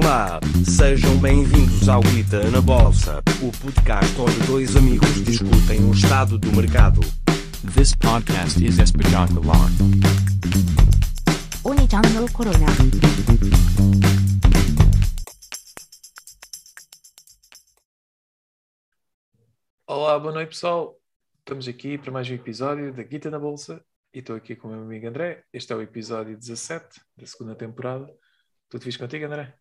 [0.00, 6.38] Olá, sejam bem-vindos ao Guita na Bolsa, o podcast onde dois amigos discutem o estado
[6.38, 7.00] do mercado.
[7.74, 9.68] This podcast is espetacular.
[11.64, 12.66] Oni-chan Corona.
[19.84, 20.96] Olá, boa noite pessoal.
[21.40, 23.84] Estamos aqui para mais um episódio da Guita na Bolsa
[24.14, 25.42] e estou aqui com o meu amigo André.
[25.52, 28.08] Este é o episódio 17 da segunda temporada.
[28.68, 29.58] Tudo fixe contigo, André?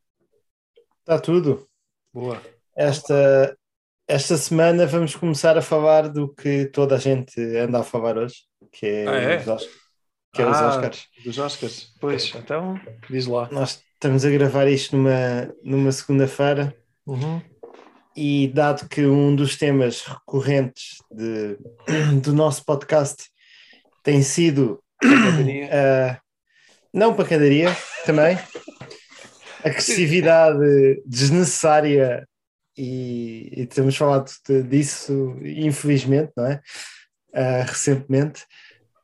[1.08, 1.66] Está tudo.
[2.14, 2.42] Boa.
[2.76, 3.58] Esta,
[4.06, 8.36] esta semana vamos começar a falar do que toda a gente anda a falar hoje,
[8.74, 9.38] que é, Ah, é?
[9.38, 9.70] Os, Os-
[10.34, 11.06] que é os Ah, Oscars.
[11.24, 11.94] Dos Oscars.
[12.02, 12.78] Pois, então,
[13.10, 13.48] diz lá.
[13.54, 16.76] Nós estamos a gravar isto numa, numa segunda-feira
[17.06, 17.42] Uhum.
[18.14, 21.58] e dado que um dos temas recorrentes de,
[22.22, 23.30] do nosso podcast
[24.04, 25.70] tem sido Pancadaria.
[25.72, 26.22] a
[26.94, 27.70] não pancadaria
[28.06, 28.38] também,
[29.64, 32.28] agressividade desnecessária
[32.78, 36.62] e, e temos falado de- disso infelizmente, não é?
[37.34, 38.46] Ah, recentemente,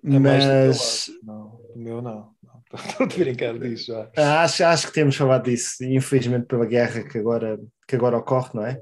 [0.03, 1.09] É mas.
[1.23, 2.31] Não, o meu não.
[2.44, 2.64] não.
[2.73, 4.42] Estou a brincar disso já.
[4.44, 8.66] acho, acho que temos falado disso, infelizmente pela guerra que agora, que agora ocorre, não
[8.66, 8.80] é?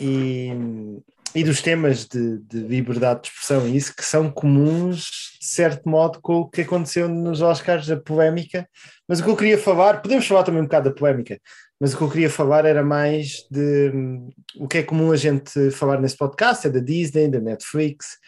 [0.00, 0.50] E,
[1.34, 5.88] e dos temas de, de liberdade de expressão e isso que são comuns, de certo
[5.88, 8.68] modo, com o que aconteceu nos Oscars, a polémica.
[9.08, 11.40] Mas o que eu queria falar, podemos falar também um bocado da polémica,
[11.80, 15.16] mas o que eu queria falar era mais de hum, o que é comum a
[15.16, 18.18] gente falar nesse podcast, é da Disney, da Netflix,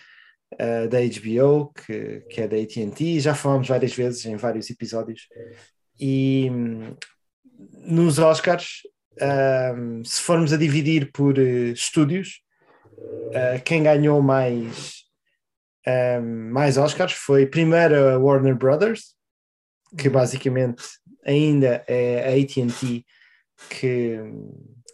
[0.58, 5.28] eh, da HBO, que, que é da AT&T, já falámos várias vezes em vários episódios.
[6.00, 6.97] E hum,
[7.86, 8.80] nos Oscars,
[9.77, 12.44] hum, se formos a dividir por eh, estúdios,
[13.33, 15.02] eh, quem ganhou mais,
[15.86, 19.14] hum, mais Oscars foi primeiro a Warner Brothers,
[19.97, 20.83] que basicamente
[21.25, 23.05] ainda é a AT&T
[23.70, 24.19] que,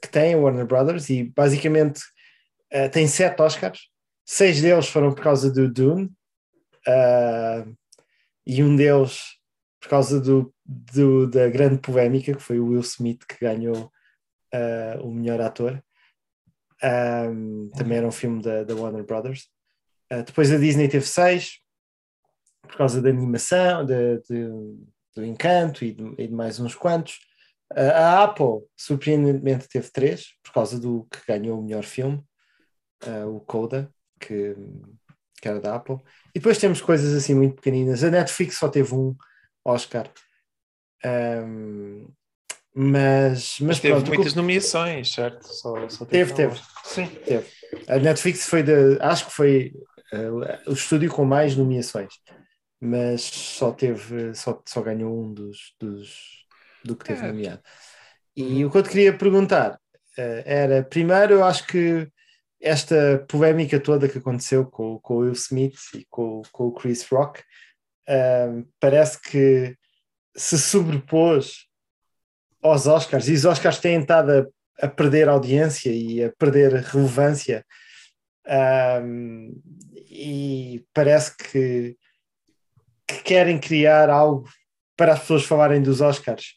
[0.03, 2.01] que tem a Warner Brothers e basicamente
[2.71, 3.89] eh, tem sete Oscars,
[4.25, 6.11] seis deles foram por causa do Dune
[6.87, 7.65] ah,
[8.47, 9.23] e um deles
[9.81, 13.91] por causa do, do- da grande polémica que foi o Will Smith que ganhou
[14.53, 15.83] ah, o melhor ator.
[16.83, 17.27] Ah,
[17.77, 19.49] também era um filme da, da Warner Brothers.
[20.11, 21.61] Ah, depois a Disney teve seis
[22.63, 24.49] por causa da animação, de- de-
[25.15, 27.19] do encanto e de, e de mais uns quantos.
[27.73, 32.23] Ah, a Apple, surpreendentemente, teve três por causa do que ganhou o melhor filme,
[33.03, 34.55] ah, o Coda, que,
[35.43, 35.99] que era da Apple.
[36.35, 38.05] E depois temos coisas assim muito pequeninas.
[38.05, 39.17] A Netflix só teve um
[39.65, 40.11] Oscar.
[41.05, 42.07] Ahm,
[42.75, 45.45] mas, mas, Mas teve pronto, muitas nomeações, certo?
[45.47, 46.61] Só, só Teve, teve.
[46.85, 47.07] Sim.
[47.25, 47.47] teve.
[47.89, 49.73] A Netflix foi de, acho que foi
[50.13, 50.31] eh,
[50.67, 52.13] o estúdio com mais nomeações,
[52.81, 56.47] mas só teve, só, só ganhou um dos, dos
[56.85, 57.27] do que teve É.
[57.27, 57.63] nomeado.
[58.37, 59.79] E o que eu te queria perguntar
[60.19, 62.09] eh, era, primeiro, eu acho que
[62.61, 67.07] esta polémica toda que aconteceu com, com o Will Smith e com, com o Chris
[67.09, 67.43] Rock
[68.09, 69.77] eh, parece que
[70.37, 71.67] se sobrepôs
[72.63, 73.29] aos Oscars.
[73.29, 74.31] E os Oscars têm estado
[74.81, 77.65] a, a perder audiência e a perder relevância.
[78.47, 79.53] Ahm,
[79.95, 81.97] e parece que,
[83.07, 84.49] que querem criar algo
[84.97, 86.55] para as pessoas falarem dos Oscars.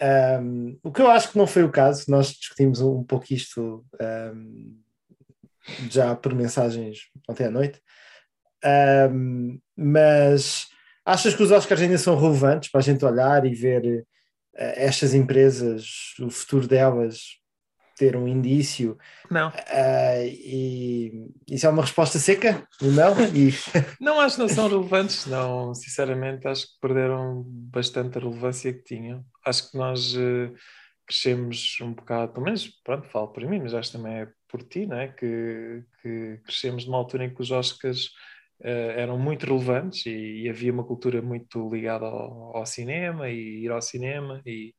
[0.00, 3.26] Ahm, o que eu acho que não foi o caso, nós discutimos um, um pouco
[3.30, 4.76] isto ahm,
[5.90, 7.80] já por mensagens ontem à noite,
[9.76, 10.66] mas
[11.04, 14.06] achas que os Oscars ainda são relevantes para a gente olhar e ver
[14.56, 17.18] estas empresas, o futuro delas
[17.96, 18.98] ter um indício
[19.30, 19.50] Não.
[19.68, 22.66] ah, e isso é uma resposta seca?
[22.80, 23.14] Não?
[23.34, 23.52] E,
[24.00, 25.74] Não acho que não são relevantes, não.
[25.74, 29.24] Sinceramente, acho que perderam bastante a relevância que tinham.
[29.44, 30.52] Acho que nós eh,
[31.06, 34.62] crescemos um bocado, pelo menos, pronto, falo por mim, mas acho que também é por
[34.62, 35.08] ti, não é?
[35.08, 38.10] Que, que crescemos numa altura em que os Oscars eh,
[38.60, 43.70] eram muito relevantes e, e havia uma cultura muito ligada ao, ao cinema e ir
[43.70, 44.74] ao cinema e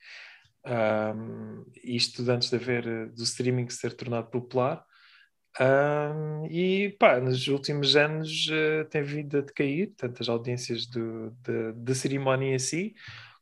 [0.65, 4.83] ahm, isto antes de haver eh, do streaming se ter tornado popular.
[5.59, 11.31] Ahm, e pá, nos últimos anos eh, tem vindo a decair, tanto as audiências do,
[11.41, 12.94] de, da cerimónia em si,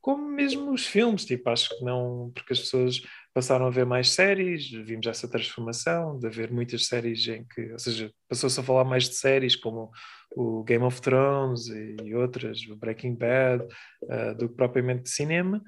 [0.01, 1.25] como mesmo os filmes.
[1.25, 3.01] Tipo, acho que não, porque as pessoas
[3.33, 7.79] passaram a ver mais séries, vimos essa transformação de haver muitas séries em que, ou
[7.79, 9.91] seja, passou-se a falar mais de séries como
[10.35, 13.65] o Game of Thrones e, outras, o Breaking Bad,
[14.09, 15.63] ah, do que propriamente de cinema.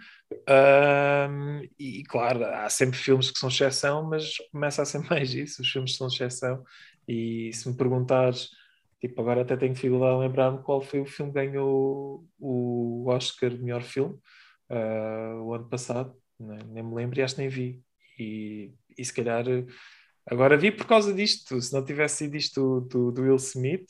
[0.48, 5.62] Ahm, e claro, há sempre filmes que são exceção, mas começa a ser mais isso,
[5.62, 6.64] os filmes são exceção.
[7.08, 8.50] E se me perguntares,
[9.00, 13.50] tipo, agora até tenho dificuldade em lembrar-me qual foi o filme que ganhou o Oscar
[13.52, 14.18] de melhor filme
[14.70, 16.14] ah, o ano passado.
[16.40, 17.82] nem, nem me lembro e acho que nem vi.
[18.20, 19.46] E, e se calhar
[20.26, 21.62] agora vi por causa disto.
[21.62, 23.88] Se não tivesse sido isto do, do Will Smith,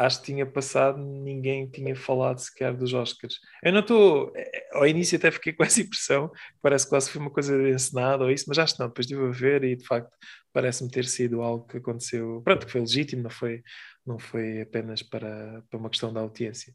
[0.00, 3.38] acho que tinha passado, ninguém tinha falado sequer dos Oscars.
[3.62, 4.32] Eu não estou.
[4.72, 6.30] Ao início até fiquei com essa impressão,
[6.62, 8.88] parece que quase foi uma coisa encenada ou isso, mas acho que não.
[8.88, 10.10] Depois estive a ver e de facto
[10.52, 12.40] parece-me ter sido algo que aconteceu.
[12.42, 13.62] Pronto, que foi legítimo, não foi,
[14.06, 16.74] não foi apenas para, para uma questão da audiência.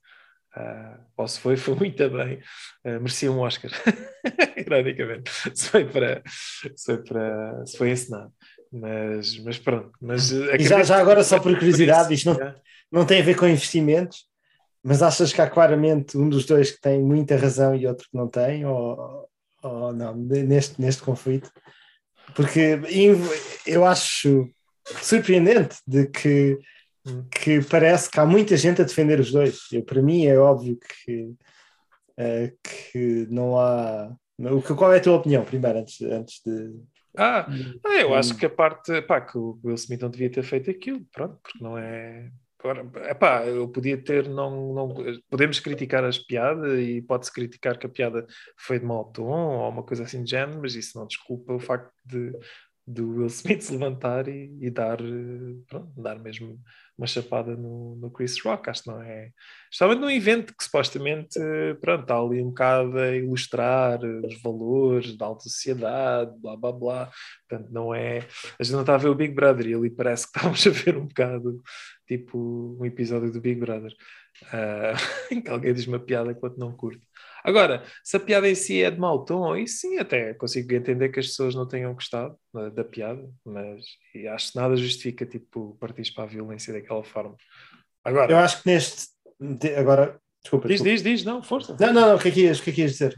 [0.55, 2.37] Uh, ou se foi, foi muito bem,
[2.85, 3.71] uh, merecia um Oscar,
[4.55, 8.31] ironicamente, se foi para, se foi, para, se foi encenado.
[8.75, 9.91] Mas, mas pronto.
[10.01, 12.55] Mas, e já, já agora, só por curiosidade, isto não,
[12.91, 14.25] não tem a ver com investimentos,
[14.83, 18.17] mas achas que há claramente um dos dois que tem muita razão e outro que
[18.17, 19.29] não tem, ou,
[19.63, 21.49] ou não, neste, neste conflito?
[22.35, 22.79] Porque
[23.65, 24.49] eu acho
[25.01, 26.59] surpreendente de que,
[27.31, 29.59] que parece que há muita gente a defender os dois.
[29.71, 31.33] Eu, para mim é óbvio que,
[32.19, 34.13] uh, que não há.
[34.77, 36.73] Qual é a tua opinião, primeiro, antes, antes de.
[37.17, 37.47] Ah,
[37.99, 39.01] eu acho que a parte.
[39.03, 42.29] Pá, que o Will Smith não devia ter feito aquilo, pronto, porque não é
[43.09, 44.95] epá, eu podia ter, não, não,
[45.29, 48.25] podemos criticar as piadas e pode-se criticar que a piada
[48.57, 51.59] foi de mau tom ou uma coisa assim de género, mas isso não desculpa o
[51.59, 52.31] facto de,
[52.87, 54.97] de Will Smith se levantar e, e dar,
[55.67, 56.59] pronto, dar mesmo
[56.97, 59.31] uma chapada no, no Chris Rock, acho que não é.
[59.71, 61.39] Estava num evento que supostamente,
[61.81, 67.11] pronto, está ali um bocado a ilustrar os valores da alta sociedade, blá blá blá.
[67.47, 68.19] Portanto, não é.
[68.59, 70.69] A gente não está a ver o Big Brother e ali parece que estávamos a
[70.69, 71.61] ver um bocado
[72.07, 73.91] tipo um episódio do Big Brother.
[74.43, 77.01] Uh, em que alguém diz uma piada enquanto não curte.
[77.43, 81.09] Agora, se a piada em si é de mau tom, aí sim até consigo entender
[81.09, 83.81] que as pessoas não tenham gostado da, da piada, mas
[84.33, 87.35] acho que nada justifica tipo partir para a violência daquela forma.
[88.03, 89.15] Agora, eu acho que neste
[89.77, 91.03] agora desculpa, diz, desculpa.
[91.03, 91.75] diz, diz, não, força.
[91.79, 93.15] Não, não, não, o que é que ias, o que é que ias dizer?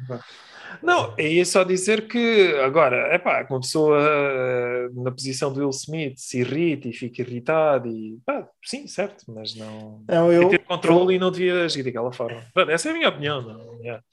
[0.81, 5.69] Não, é só dizer que agora, é pá, uma pessoa eh, na posição do Will
[5.69, 10.59] Smith se irrita e fica irritado e pá, sim, certo, mas não, não eu, ter
[10.59, 11.17] controle eu...
[11.17, 12.41] e não devia agir daquela forma.
[12.69, 13.41] Essa é a minha opinião.
[13.41, 14.03] Não, yeah.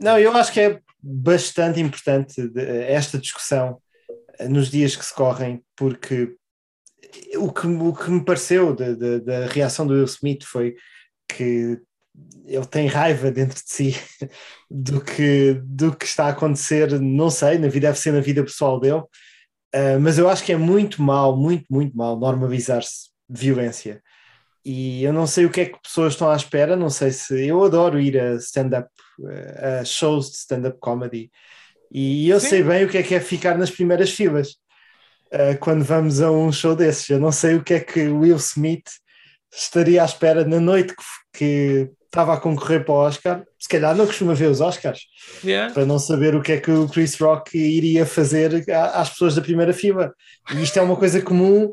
[0.00, 2.50] não eu acho que é bastante importante
[2.88, 3.78] esta discussão
[4.38, 6.34] eh, nos dias que se correm, porque
[7.36, 10.76] o que, o que me pareceu da, da, da reação do Will Smith foi
[11.28, 11.80] que
[12.44, 13.96] ele tem raiva dentro de si
[14.70, 18.42] do que, do que está a acontecer, não sei, na vida deve ser na vida
[18.42, 24.02] pessoal dele, uh, mas eu acho que é muito mal, muito, muito mal normalizar-se violência.
[24.64, 27.46] E eu não sei o que é que pessoas estão à espera, não sei se.
[27.46, 28.90] Eu adoro ir a stand-up,
[29.56, 31.30] a shows de stand-up comedy,
[31.90, 32.48] e eu Sim.
[32.48, 34.50] sei bem o que é que é ficar nas primeiras filas
[35.32, 37.08] uh, quando vamos a um show desses.
[37.08, 38.88] Eu não sei o que é que Will Smith
[39.52, 41.04] estaria à espera na noite que,
[41.38, 45.02] que estava a concorrer para o Oscar, se calhar não costuma ver os Oscars,
[45.44, 45.72] yeah.
[45.72, 49.42] para não saber o que é que o Chris Rock iria fazer às pessoas da
[49.42, 50.12] primeira fila.
[50.52, 51.72] E isto é uma coisa comum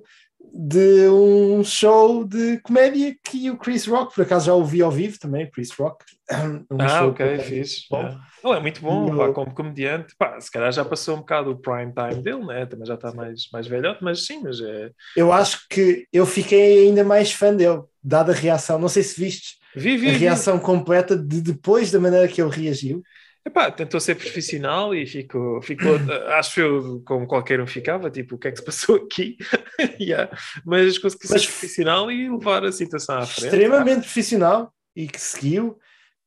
[0.54, 5.20] de um show de comédia que o Chris Rock, por acaso já ouvi ao vivo
[5.20, 6.06] também, Chris Rock.
[6.70, 7.86] Um ah, ok, fixe.
[7.92, 8.20] Yeah.
[8.44, 10.14] Ele é muito bom, pá, como comediante.
[10.20, 12.66] Pá, se calhar já passou um bocado o prime time dele, né?
[12.66, 14.92] também já está mais, mais velhote, mas sim, mas é.
[15.16, 18.78] Eu acho que eu fiquei ainda mais fã dele, dada a reação.
[18.78, 20.64] Não sei se viste vi, vi, a reação vi.
[20.64, 23.04] completa de depois da maneira que ele reagiu.
[23.46, 25.96] Epá, tentou ser profissional e ficou, ficou
[26.38, 29.38] acho eu, como qualquer um ficava, tipo, o que é que se passou aqui?
[30.02, 30.30] yeah.
[30.66, 33.46] Mas conseguiu ser profissional e levar a situação à frente.
[33.46, 35.78] Extremamente profissional e que seguiu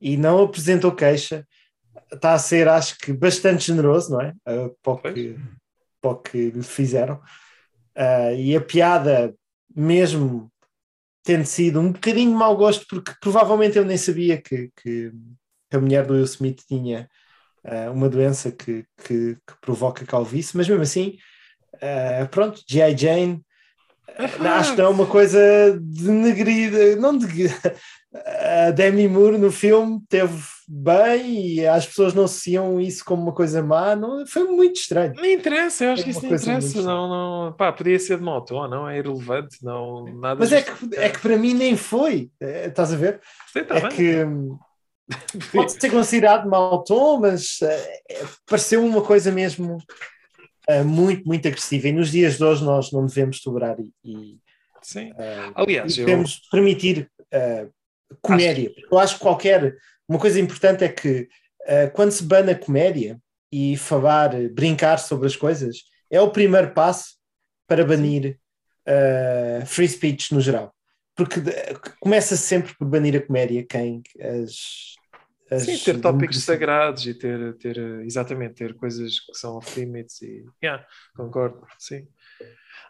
[0.01, 1.47] e não apresentou queixa.
[2.11, 4.33] Está a ser, acho que, bastante generoso, não é?
[4.49, 5.37] Uh, para, o que,
[6.01, 7.17] para o que lhe fizeram.
[7.95, 9.35] Uh, e a piada,
[9.77, 10.50] mesmo
[11.31, 15.13] tendo sido um bocadinho mau gosto, porque provavelmente eu nem sabia que, que
[15.73, 17.09] a mulher do Will Smith tinha
[17.65, 21.19] uh, uma doença que, que, que, provoca calvície, mas mesmo assim,
[21.77, 22.99] uh, pronto, G.I.
[22.99, 23.45] Jane,
[24.09, 25.39] uh, acho que não é uma coisa
[25.81, 27.27] denegrida, não de
[28.67, 30.37] a Demi Moore no filme teve
[30.73, 35.15] bem e as pessoas não associam isso como uma coisa má, não, foi muito estranho.
[35.17, 38.55] Não interessa, eu acho que isso não interessa, não, não, pá, podia ser de moto,
[38.55, 42.31] ou não, é irrelevante, não, nada Mas é que, é que para mim nem foi,
[42.39, 43.21] é, estás a ver?
[43.53, 43.91] Sim, tá é bem.
[43.91, 48.03] que pode ser considerado mau tom, mas é,
[48.47, 49.79] pareceu uma coisa mesmo
[50.69, 54.39] é, muito, muito agressiva e nos dias de hoje nós não devemos tolerar e, e
[54.81, 55.11] Sim.
[55.57, 56.51] Aliás, e devemos eu...
[56.51, 57.11] permitir
[58.23, 58.71] comédia.
[58.71, 58.87] Acho...
[58.91, 59.77] Eu acho que qualquer.
[60.11, 61.29] Uma coisa importante é que
[61.63, 63.17] uh, quando se bana comédia
[63.53, 67.15] e falar, brincar sobre as coisas, é o primeiro passo
[67.65, 68.37] para banir
[68.89, 70.75] uh, free speech no geral.
[71.15, 71.41] Porque
[72.01, 74.97] começa sempre por banir a comédia quem as,
[75.49, 80.23] as Sim, ter tópicos sagrados e ter, ter, eh, exatamente, ter coisas que são off-limits
[80.23, 82.09] e, yeah, concordo, sim.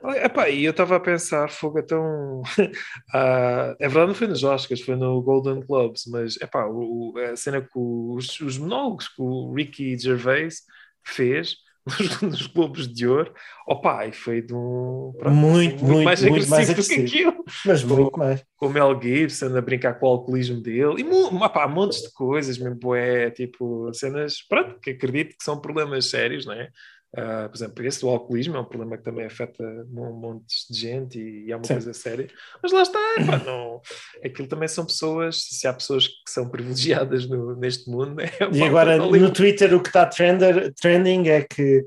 [0.03, 2.43] Epá, e eu estava a pensar, fogo tão...
[3.13, 7.37] ah, é verdade, não foi nos Oscars, foi no Golden Globes, mas, epá, o, a
[7.37, 10.63] cena que os, os monólogos que o Ricky Gervais
[11.05, 13.33] fez nos, nos Globos de Ouro,
[13.67, 15.13] opá, e foi de um...
[15.19, 18.45] pronto, Muito, muito, mais muito mais agressivo do que aquilo Mas muito mais.
[18.57, 22.59] com o Mel Gibson a brincar com o alcoolismo dele e opá, montes de coisas,
[22.59, 26.71] mesmo é tipo cenas, pronto, que acredito que são problemas sérios, não é?
[27.17, 30.79] Ah, por exemplo, esse do alcoolismo é um problema que também afeta um monte de
[30.79, 31.75] gente e, e é uma Sim.
[31.75, 32.29] coisa séria,
[32.63, 33.81] mas lá está, epá, não,
[34.25, 38.63] aquilo também são pessoas, se há pessoas que são privilegiadas no- neste mundo, é E
[38.63, 41.85] agora no Twitter o que está trending é que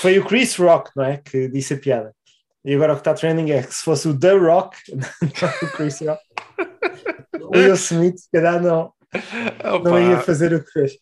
[0.00, 1.18] foi o Chris Rock, não é?
[1.18, 2.14] Que disse a piada.
[2.64, 5.72] E agora o que está trending é que se fosse o The Rock, não o
[5.72, 6.22] Chris Rock,
[7.42, 8.90] o Will Smith, se calhar não,
[9.74, 10.92] Opa, não ia fazer o que fez.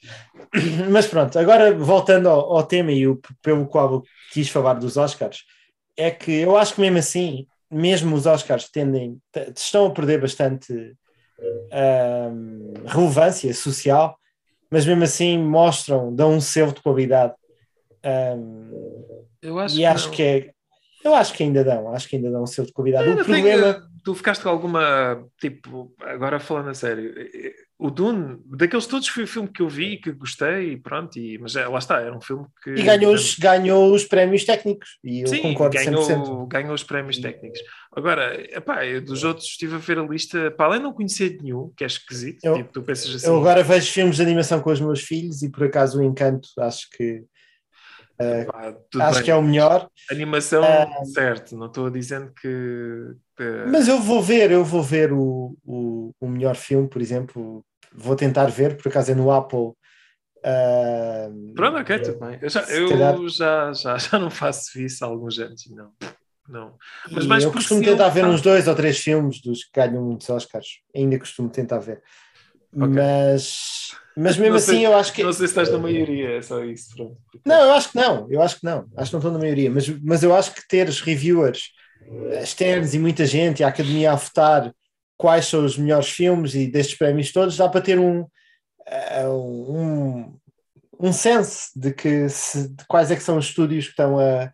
[0.91, 4.03] Mas pronto, agora voltando ao, ao tema e o, pelo qual eu
[4.33, 5.45] quis falar dos Oscars,
[5.97, 9.19] é que eu acho que mesmo assim, mesmo os Oscars tendem,
[9.57, 10.95] estão a perder bastante
[11.73, 14.17] ahm, relevância social,
[14.71, 17.35] mas mesmo assim mostram, dão um selo de qualidade.
[18.05, 18.71] Ahm,
[19.43, 20.15] eu acho e que acho não.
[20.15, 20.51] que é.
[21.03, 23.07] Eu acho que ainda dão, acho que ainda dão um selo de qualidade.
[23.07, 23.91] Eu o não tenho- problema.
[24.05, 27.15] tu ficaste com alguma, tipo, agora falando a sério,
[27.81, 31.39] o Dune, daqueles todos foi o filme que eu vi, que gostei, e pronto, e,
[31.39, 32.71] mas é, lá está, era um filme que...
[32.71, 36.25] E ganhou os, ganhou os prémios técnicos, e eu Sim, concordo 100%.
[36.25, 37.61] ganhou, ganhou os prémios técnicos.
[37.97, 41.39] Agora, epá, eu dos outros estive a ver a lista, para além de não conhecer
[41.43, 43.27] nenhum, que é esquisito, Eu- tipo, tu pensas assim...
[43.27, 46.49] Eu agora vejo filmes de animação com os meus filhos e por acaso o Encanto
[46.59, 47.25] acho que
[48.47, 49.89] pá, tudo acho bem, que é o melhor.
[50.11, 52.49] Animação, Ah, certo, não estou dizendo que...
[53.37, 57.65] que- Mas eu vou ver, eu vou ver o, o, o melhor filme, por exemplo.
[57.95, 59.73] Vou tentar ver, por acaso é no Apple.
[60.45, 62.39] ah, Pronto, ok, tudo bem.
[62.41, 65.93] Eu, já, eu calhar- já, já, já não faço isso há alguns anos, não.
[66.49, 66.77] Não.
[67.13, 69.63] Mas e mais eu costumo se eu tentar ver uns dois ou três filmes dos
[69.65, 70.67] que ganham muitos Oscars.
[70.95, 72.03] Ainda costumo tentar ver.
[72.75, 72.89] Ok.
[72.89, 75.23] Mas, mas mesmo Não sei- assim eu acho que.
[75.23, 76.95] Não sei se estás na maioria, é só isso.
[76.97, 77.17] Pronto.
[77.47, 79.71] Não, eu acho que não, eu acho que não, acho que não estou na maioria,
[79.71, 81.71] mas, mas eu acho que ter os reviewers
[82.43, 84.73] externos e muita gente e a academia a votar
[85.21, 88.25] quais são os melhores filmes e destes prémios todos, dá para ter um,
[88.87, 90.35] eh, um,
[90.99, 94.51] um sense de, que se- de quais é que são os estúdios que estão a,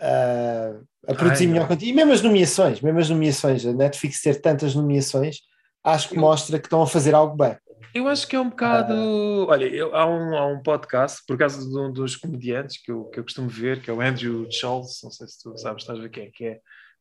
[0.00, 0.70] a,
[1.08, 1.90] a produzir Ai, melhor conteúdo.
[1.90, 5.36] E mesmo as nomeações, mesmo as nomeações, a Netflix ter tantas nomeações,
[5.84, 7.56] acho que Eu- mostra que estão a fazer algo bem.
[7.94, 8.94] Eu acho que é um bocado.
[9.48, 13.04] Olha, eu- há, um, há um podcast, por causa de um dos comediantes que eu,
[13.06, 15.98] que eu costumo ver, que é o Andrew Schultz, não sei se tu sabes, estás
[15.98, 16.58] a ver quem é que é,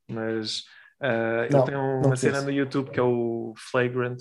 [0.09, 0.63] mas
[1.01, 4.17] Não, ele tem um- uma cena no YouTube que é o Flagrant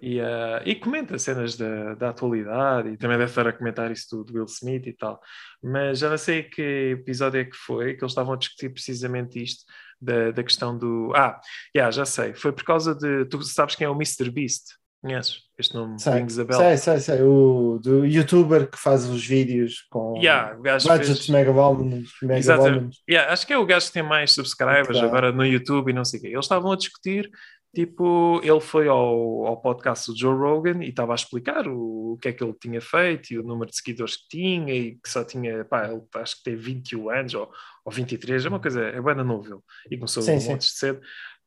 [0.00, 4.06] e, ah, e comenta cenas da, da atualidade e também deve estar a comentar isso
[4.16, 5.20] do, do Will Smith e tal.
[5.62, 6.62] Mas já não sei que
[7.00, 9.64] episódio é que foi, que eles estavam a discutir precisamente isto.
[10.00, 11.12] Da, da questão do.
[11.16, 11.40] Ah,
[11.74, 12.32] yeah, já sei.
[12.32, 13.24] Foi por causa de.
[13.24, 14.30] Tu sabes quem é o Mr.
[14.30, 14.62] Beast?
[15.00, 15.42] Conheces?
[15.56, 16.52] Este nome Sei, rings bell.
[16.58, 17.22] sei, sei, sei.
[17.22, 22.46] O do youtuber que faz os vídeos com Yeah, budgets fez- megavolumes, Exatamente.
[22.48, 22.96] megavolumes.
[23.08, 25.04] Yeah, acho que é o gajo que tem mais subscribers Tá.
[25.04, 26.28] agora no YouTube e não sei o quê.
[26.28, 27.30] Eles estavam a discutir,
[27.74, 32.18] tipo, ele foi ao, ao podcast do Joe Rogan e estava a explicar o, o
[32.20, 35.08] que é que ele tinha feito e o número de seguidores que tinha e que
[35.08, 37.48] só tinha, pá, ele acho que tem 21 anos ou,
[37.84, 39.60] ou 23, é uma coisa, é bué da novo ele.
[39.92, 40.50] E começou Sim, um sim.
[40.50, 41.00] monte de cedo.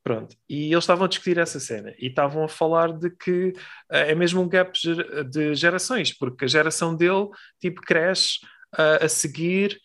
[0.03, 3.53] Pronto, e eles estavam a discutir essa cena e estavam a falar de que
[3.91, 4.71] eh, é mesmo um gap
[5.29, 7.29] de gerações, porque a geração dele,
[7.59, 8.39] tipo, cresce
[8.73, 9.79] ah, a seguir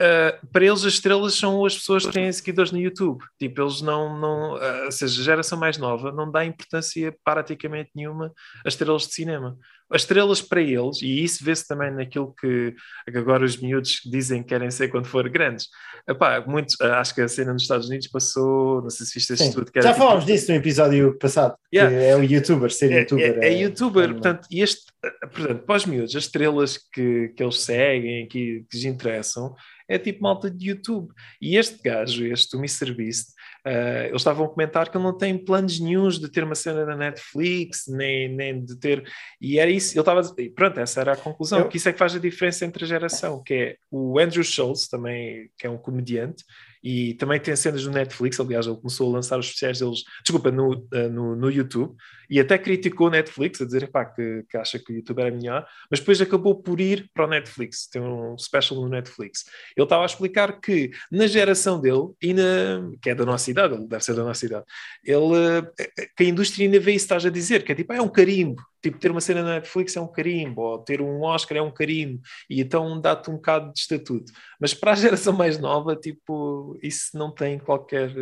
[0.00, 3.22] Uh, para eles as estrelas são as pessoas que têm seguidores no YouTube.
[3.38, 7.90] Tipo, eles não, não uh, ou seja, a geração mais nova não dá importância praticamente
[7.94, 8.32] nenhuma
[8.64, 9.58] às estrelas de cinema.
[9.92, 12.74] As estrelas para eles, e isso vê-se também naquilo que,
[13.08, 15.66] agora os miúdos dizem que querem ser quando for grandes.
[16.08, 19.32] Epá, muitos, uh, acho que a cena nos Estados Unidos passou, não sei se viste
[19.32, 21.94] este era Já tipo- falámos disso no episódio passado, Yeah.
[21.94, 23.38] é o youtuber, ser é, youtuber.
[23.42, 27.28] é, é youtuber, é- portanto, e este, eh, portanto, para os miúdos, as estrelas que,
[27.36, 29.54] que eles seguem, que, que lhes interessam,
[29.88, 31.12] é tipo malta de YouTube.
[31.42, 33.30] E este gajo, este, o MrBeast,
[33.66, 36.84] uh, eles estavam a comentar que ele não tem planos nenhuns de ter uma cena
[36.84, 39.02] na Netflix, nem, nem de ter.
[39.40, 40.22] E era isso, ele estava
[40.54, 42.88] pronto, essa era a conclusão, Eu- que isso é que faz a diferença entre a
[42.88, 46.44] geração, que é o Andrew Schultz, também, que é um comediante,
[46.82, 50.50] e também tem cenas no Netflix, aliás, ele começou a lançar os especiais deles, desculpa,
[50.50, 51.94] no, eh, no, no YouTube,
[52.28, 55.30] e até criticou o Netflix, a dizer epá, que, que acha que o YouTube era
[55.30, 59.44] melhor, mas depois acabou por ir para o Netflix, tem um special no Netflix.
[59.76, 63.74] Ele estava a explicar que na geração dele, e na, que é da nossa idade,
[63.74, 64.64] ele deve ser da nossa idade,
[65.04, 65.34] ele,
[65.78, 68.02] eh, que a indústria ainda vê isso, estás a dizer, que é tipo, ah, é
[68.02, 71.58] um carimbo, tipo, ter uma cena na Netflix é um carimbo, ou ter um Oscar
[71.58, 74.32] é um carimbo, e então dá-te um bocado de estatuto.
[74.60, 78.12] Mas para a geração mais nova, tipo, isso não tem qualquer,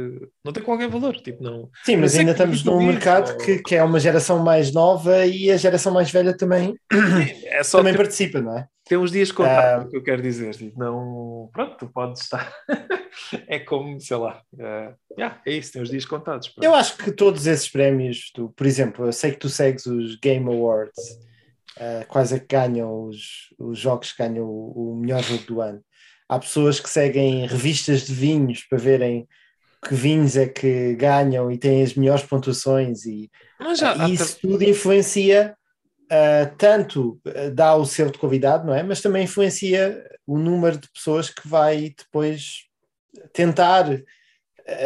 [0.44, 1.68] não tem qualquer valor, tipo, não...
[1.84, 5.50] Sim, mas ainda estamos num mercado ou- que, que é uma geração mais nova e
[5.50, 6.74] a geração mais velha também,
[7.44, 8.66] É só também ter, participa, não é?
[8.88, 9.84] Ter uns dias contados, Ah.
[9.84, 11.50] é o que eu quero dizer, tipo, não...
[11.52, 12.52] Pronto, tu podes estar...
[13.46, 16.48] é como, sei lá, é, yeah, é isso, tem os dias contados.
[16.48, 16.64] pronto.
[16.64, 20.16] Eu acho que todos esses prémios, tu, por exemplo, eu sei que tu segues os
[20.16, 21.18] Game Awards,
[21.76, 25.60] eh, quais é que ganham os, os jogos que ganham o, o melhor jogo do
[25.60, 25.80] ano.
[26.28, 29.26] Há pessoas que seguem revistas de vinhos para verem
[29.86, 33.30] que vinhos é que ganham e têm as melhores pontuações e,
[33.76, 35.56] já, e isso tudo influencia
[36.10, 38.82] ah, tanto ah, dá o selo de convidado, não é?
[38.82, 42.64] Mas também influencia o número de pessoas que vai depois
[43.32, 43.86] tentar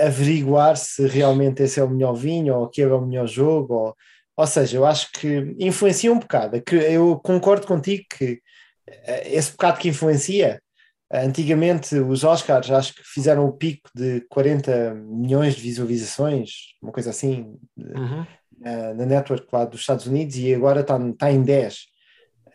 [0.05, 3.75] averiguar se realmente esse é o melhor vinho ou aquele é o melhor jogo.
[3.75, 3.97] Ou,
[4.37, 6.61] ou seja, eu acho que influencia um bocado.
[6.62, 8.41] Que Eu concordo contigo que
[9.25, 10.61] esse bocado que influencia.
[11.12, 16.50] Antigamente, os Oscars acho que fizeram o pico de 40 milhões de visualizações,
[16.81, 18.26] uma coisa assim, Uhum.
[18.62, 21.87] Na, na network lá dos Estados Unidos e agora está está em 10.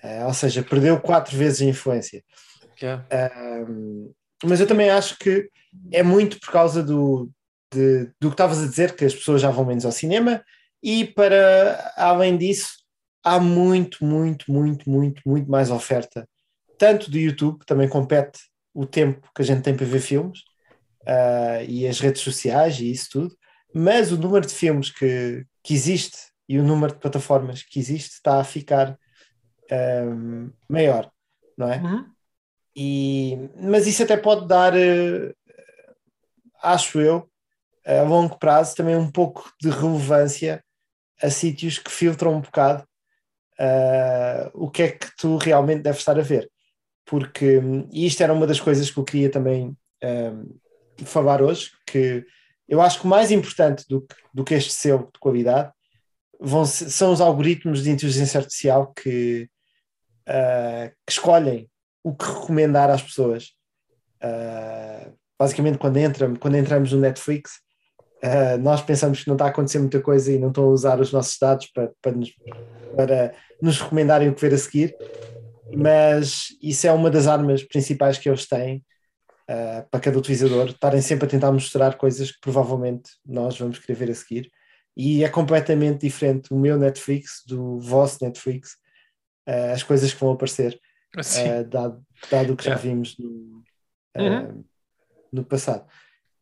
[0.03, 2.23] Eh, ou seja, perdeu quatro vezes a influência.
[2.81, 3.05] Yeah.
[4.43, 5.49] Mas eu também acho que
[5.91, 7.29] é muito por causa do,
[7.73, 10.43] de- do que estavas a dizer, que as pessoas já vão menos ao cinema,
[10.81, 12.69] e para além disso,
[13.23, 16.27] há muito, muito, muito, muito, muito mais oferta,
[16.77, 18.39] tanto do YouTube, que também compete
[18.73, 20.41] o tempo que a gente tem para ver filmes,
[21.05, 23.35] ah, e as redes sociais e isso tudo,
[23.73, 28.13] mas o número de filmes que, que existe e o número de plataformas que existe
[28.13, 28.97] está a ficar
[29.69, 31.11] ahm, maior,
[31.57, 31.81] não é?
[31.81, 32.05] Uhum.
[32.73, 35.33] E, mas isso até pode dar, eh,
[36.63, 37.29] acho eu,
[37.85, 40.63] a longo prazo também um pouco de relevância
[41.21, 42.87] a sítios que filtram um bocado
[43.59, 46.49] ah, o que é que tu realmente deves estar a ver.
[47.05, 50.57] Porque hum, e isto era uma das coisas que eu queria também hum,
[51.03, 52.25] falar hoje, que
[52.67, 55.71] eu acho que mais importante do que, do que este selo de qualidade
[56.39, 59.49] vão são os algoritmos de inteligência artificial que,
[60.27, 61.69] ah, que escolhem
[62.03, 63.53] o que recomendar às pessoas.
[64.21, 67.61] Ah, basicamente, quando, entra, quando entramos no Netflix,
[68.21, 70.99] ah, nós pensamos que não está a acontecer muita coisa e não estão a usar
[70.99, 72.33] os nossos dados para, para, nos,
[72.95, 74.95] para nos recomendarem o que ver a seguir,
[75.75, 78.83] mas isso é uma das armas principais que eles têm
[79.47, 83.97] ah, para cada utilizador, estarem sempre a tentar mostrar coisas que provavelmente nós vamos querer
[83.97, 84.51] ver a seguir.
[84.95, 88.77] E é completamente diferente o meu Netflix do vosso Netflix,
[89.47, 90.79] ah, as coisas que vão aparecer
[91.15, 91.49] Assim.
[91.49, 93.63] uh, dado, dado o que já vimos no,
[94.17, 94.63] uh, Uhum.
[95.31, 95.87] no passado.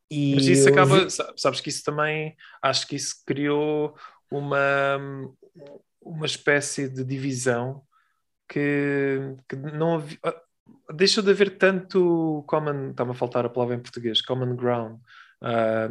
[0.09, 3.95] E Mas isso acaba, vi- sa- sabes que isso também, acho que isso criou
[4.29, 4.97] uma,
[6.01, 7.83] uma espécie de divisão
[8.47, 10.19] que, que não havia,
[10.93, 14.99] deixou de haver tanto common, está-me a faltar a palavra em português, common ground,
[15.41, 15.89] ah,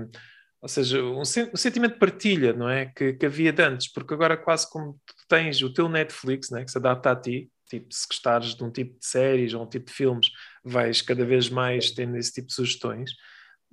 [0.61, 2.87] ou seja, um, um sentimento de partilha, não é?
[2.87, 6.71] Que, que havia de antes, porque agora quase como tens o teu Netflix, né, que
[6.71, 9.87] se adapta a ti, tipo, se gostares de um tipo de séries ou um tipo
[9.87, 10.31] de filmes,
[10.65, 13.11] vais cada vez mais tendo esse tipo de sugestões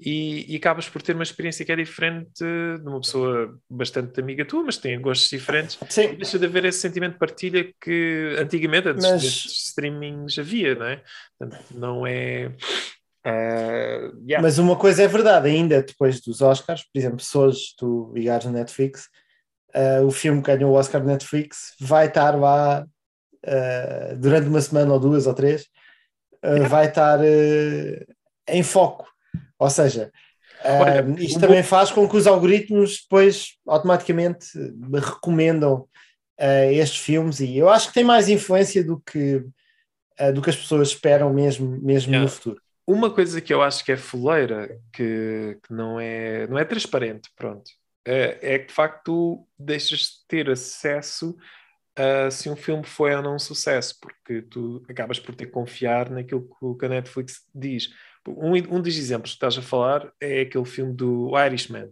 [0.03, 4.43] e, e acabas por ter uma experiência que é diferente de uma pessoa bastante amiga
[4.43, 5.77] tua, mas tem gostos diferentes.
[5.87, 10.39] E Sim, deixa de haver esse sentimento de partilha que antigamente, antes Mas- destes streamings,
[10.39, 11.03] havia, não é?
[11.37, 12.51] Portanto, não é.
[13.23, 14.41] eh, yeah.
[14.41, 18.45] mas uma coisa é verdade, ainda depois dos Oscars, por exemplo, se hoje tu ligares
[18.45, 19.07] no Netflix,
[19.75, 22.83] uh, o filme que ganhou o Oscar no Netflix vai estar lá
[23.45, 25.67] uh, durante uma semana ou duas ou três,
[26.43, 28.13] uh, vai estar uh,
[28.47, 29.10] em foco.
[29.61, 30.11] Ou seja,
[30.63, 34.47] Olha, isto um também faz com que os algoritmos depois automaticamente
[34.91, 35.87] recomendam
[36.39, 39.35] uh, estes filmes e eu acho que tem mais influência do que,
[40.19, 42.23] uh, do que as pessoas esperam mesmo, mesmo Yeah.
[42.23, 42.61] no futuro.
[42.87, 47.29] Uma coisa que eu acho que é foleira, que, que não, é, não é transparente,
[47.35, 47.69] pronto,
[48.03, 51.37] é, é que de facto tu deixas de ter acesso
[51.95, 55.51] a se um filme foi ou não um sucesso, porque tu acabas por ter que
[55.51, 57.89] confiar naquilo que a Netflix diz.
[58.27, 61.89] Um, um dos exemplos que estás a falar é aquele filme do Irishman,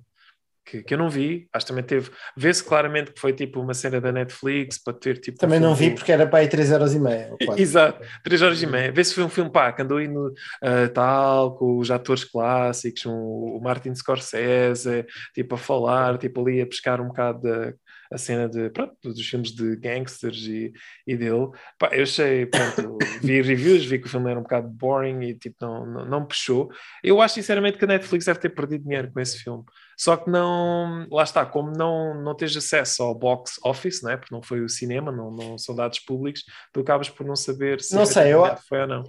[0.69, 3.73] que, que eu não vi, acho que também teve, vê-se claramente que foi tipo uma
[3.73, 5.37] cena da Netflix para ter tipo.
[5.37, 7.61] um Também não vi porque era para aí 3 euros e quatro.
[7.61, 8.91] Exato, 3 horas e meia.
[8.91, 12.23] Vê se foi um filme pá, que andou aí no ah, tal, com os atores
[12.23, 13.11] clássicos, um-
[13.57, 17.73] o Martin Scorsese, tipo a falar, tipo ali a pescar um bocado da,
[18.11, 20.73] a cena de, pronto, dos filmes de gangsters e,
[21.05, 21.49] e dele.
[21.77, 25.35] Pá, eu achei, pronto, vi reviews, vi que o filme era um bocado boring e
[25.35, 26.69] tipo, não, não, não puxou.
[27.03, 29.63] Eu acho sinceramente que a Netflix deve ter perdido dinheiro com esse filme.
[29.97, 34.17] Só que não, lá está, como não, não tens acesso ao box office, né?
[34.17, 36.43] porque não foi o cinema, não, não são dados públicos,
[36.73, 39.03] tu acabas por não saber se Não sei, eu- foi ou não.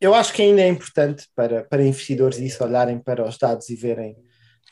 [0.00, 3.76] Eu acho que ainda é importante para, para investidores isso olharem para os dados e
[3.76, 4.16] verem.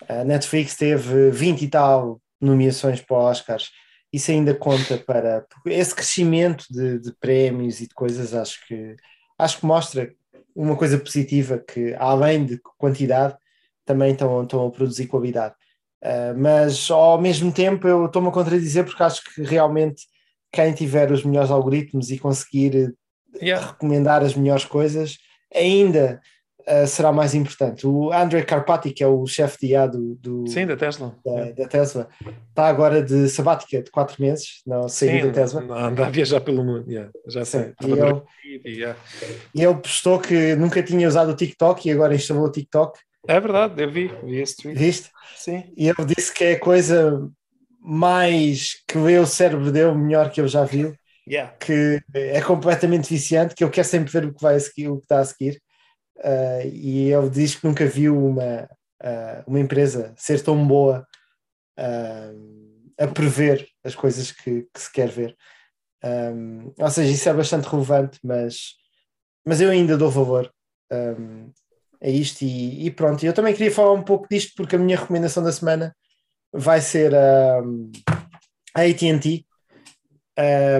[0.08, 3.70] A Netflix teve 20 e tal nomeações para Oscars.
[4.12, 8.34] Isso ainda conta para esse crescimento de, de prémios e de coisas.
[8.34, 8.96] Acho que
[9.38, 10.10] acho que mostra
[10.54, 13.36] uma coisa positiva que além de quantidade
[13.84, 15.54] também estão, estão a produzir qualidade.
[16.02, 20.04] Uh, mas ao mesmo tempo eu estou-me a contradizer porque acho que realmente
[20.52, 22.94] quem tiver os melhores algoritmos e conseguir
[23.40, 23.66] Yeah.
[23.66, 25.18] recomendar as melhores coisas,
[25.54, 26.20] ainda
[26.68, 27.86] uh, será mais importante.
[27.86, 31.16] O André Carpati, que é o chefe de IA do, do- Sim, da Tesla.
[31.24, 32.08] da, da Tesla,
[32.50, 35.62] está agora de sabática de quatro meses, não saiu Sim, da Tesla.
[35.86, 37.72] anda a viajar pelo mundo, yeah, já sei.
[37.82, 38.22] E ele-
[38.78, 38.98] yeah.
[39.54, 42.98] E ele postou que nunca tinha usado o TikTok e agora instalou o TikTok,
[43.28, 44.78] É verdade, eu vi, vi esse tweet.
[44.78, 45.10] viste?
[45.36, 45.72] Sim.
[45.76, 47.28] E ele disse que é a coisa
[47.80, 50.92] mais que lê o cérebro dele, melhor que eu já vi,
[51.28, 51.52] Yeah.
[51.58, 54.98] que é completamente viciante, que ele quer sempre ver o que vai a seguir, o
[54.98, 55.60] que está a seguir.
[56.18, 58.68] Uh, e ele diz que nunca viu uma,
[59.02, 61.06] uh, uma empresa ser tão boa
[61.78, 65.36] uh, a prever as coisas que, que se quer ver.
[66.04, 68.74] Um, ou seja, isso é bastante relevante, mas,
[69.46, 70.50] mas eu ainda dou valor
[70.90, 71.50] um,
[72.02, 73.24] a isto e, e pronto.
[73.24, 75.94] Eu também queria falar um pouco disto porque a minha recomendação da semana
[76.52, 77.90] vai ser um,
[78.74, 79.44] a AT&T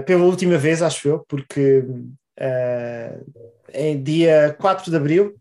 [0.07, 5.35] pela última vez, acho eu, porque uh, em dia 4 de Abril,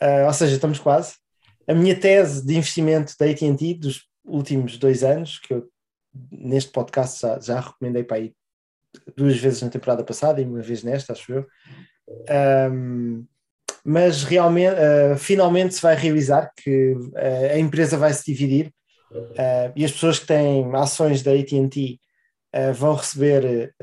[0.00, 1.14] uh, ou seja, estamos quase,
[1.68, 5.68] a minha tese de investimento da AT&T dos últimos dois anos, que eu
[6.30, 8.32] neste podcast já, já recomendei para aí
[9.16, 11.46] duas vezes na temporada passada e uma vez nesta, acho eu.
[12.72, 13.26] Um,
[13.84, 18.72] mas realmente, uh, finalmente se vai realizar que uh, a empresa vai se dividir
[19.12, 22.00] uh, e as pessoas que têm ações da AT&T
[22.74, 23.74] vão receber,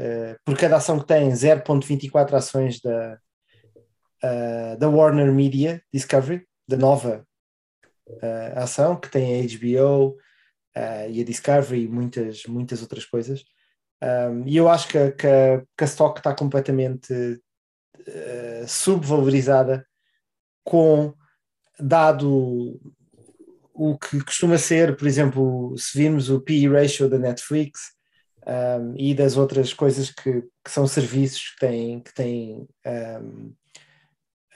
[0.43, 3.19] por cada ação que têm, 0.24 ações da,
[4.79, 7.25] da Warner Media Discovery, da nova
[8.55, 10.17] ação, que tem a HBO
[11.09, 13.43] e a Discovery e muitas, muitas outras coisas.
[14.03, 15.27] Um, e eu acho que, que,
[15.77, 19.88] que a stock está completamente uh, subvalorizada
[20.62, 21.13] com
[21.79, 22.81] dado
[23.73, 27.93] o que costuma ser, por exemplo, se virmos o PE ratio da Netflix
[28.45, 33.53] um, e das outras coisas que, que, são serviços que têm, que têm um,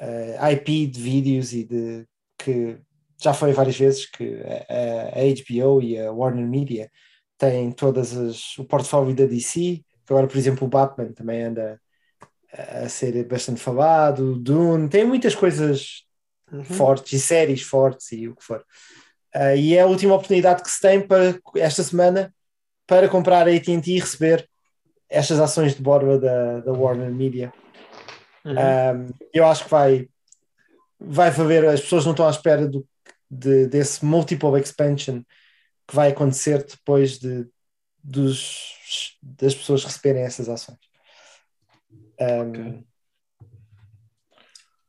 [0.02, 2.06] uh, IP de vídeos e de
[2.38, 2.78] que
[3.22, 6.92] já foi várias vezes que a, a HBO e a Warner Media
[7.38, 11.80] tem todas as o portfólio da DC, que agora, por exemplo, o Batman também anda
[12.52, 16.04] a ser bastante falado, o Dune, tem muitas coisas
[16.52, 16.64] uhum.
[16.64, 18.64] fortes e séries fortes e o que for.
[19.36, 22.34] Uh, e é a última oportunidade que se tem para esta semana
[22.88, 24.48] para comprar a AT&T e receber
[25.10, 27.54] estas ações de borba da, da Warner Media.
[28.48, 28.54] Uhum.
[28.54, 30.08] Um, eu acho que vai
[31.00, 32.88] vai haver, as pessoas não estão à espera do,
[33.30, 35.22] de, desse multiple expansion
[35.88, 37.48] que vai acontecer depois de,
[38.04, 40.80] dos, das pessoas receberem essas ações.
[42.20, 42.84] Um, okay.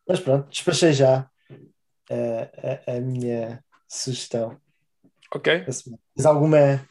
[0.09, 1.29] Mas pronto, despachei já
[2.11, 4.59] a, a, a minha sugestão.
[5.33, 5.65] Ok.
[5.65, 6.83] Tens alguma.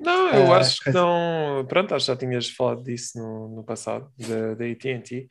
[0.00, 1.64] Não, eu uh, acho que não.
[1.68, 5.28] Pronto, acho que já tinhas falado disso no, no passado, da ATT.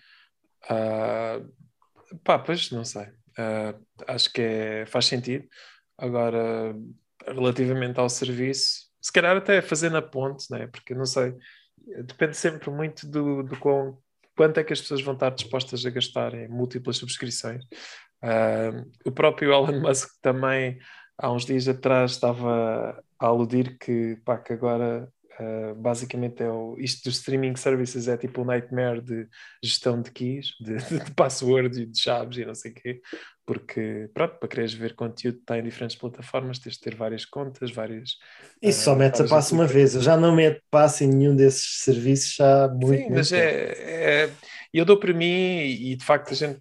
[0.70, 3.06] Uh, pá, pois não sei.
[3.38, 5.48] Uh, acho que é, faz sentido.
[5.98, 6.76] Agora,
[7.28, 10.68] relativamente ao serviço, se calhar até fazer na ponte, né?
[10.68, 11.36] porque não sei,
[12.06, 13.98] depende sempre muito do, do quão,
[14.36, 17.64] quanto é que as pessoas vão estar dispostas a gastar em múltiplas subscrições.
[18.24, 20.80] Uh, o próprio Elon Musk também,
[21.18, 25.08] há uns dias atrás, estava a aludir que, pá, que agora
[25.40, 29.28] uh, basicamente é o, isto dos streaming services é tipo um nightmare de
[29.64, 33.02] gestão de keys, de, de passwords e de chaves e não sei o quê,
[33.46, 37.72] porque, pronto, para quereres ver conteúdo está em diferentes plataformas, tens de ter várias contas,
[37.72, 38.18] várias...
[38.62, 41.36] Isso uh, só metes a passo uma vez, eu já não meto passo em nenhum
[41.36, 44.30] desses serviços já há muito Sim, mas é, é,
[44.74, 46.60] eu dou para mim e de facto a gente,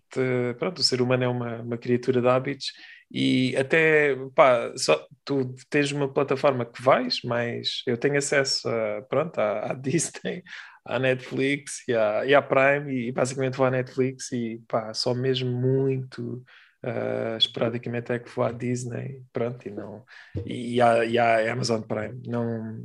[0.58, 2.72] pronto, o ser humano é uma, uma criatura de hábitos
[3.10, 9.02] e até, pá, só, tu tens uma plataforma que vais, mas eu tenho acesso a,
[9.02, 10.42] pronto, à, à Disney,
[10.84, 15.14] à Netflix e à, e à Prime e, basicamente vou à Netflix e pá, só
[15.14, 16.44] mesmo muito
[16.86, 20.04] Uh, esporadicamente é que vou à Disney, pronto, e não
[20.44, 22.20] e, e, à, e à Amazon Prime.
[22.26, 22.82] Não,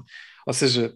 [0.47, 0.93] ou seja,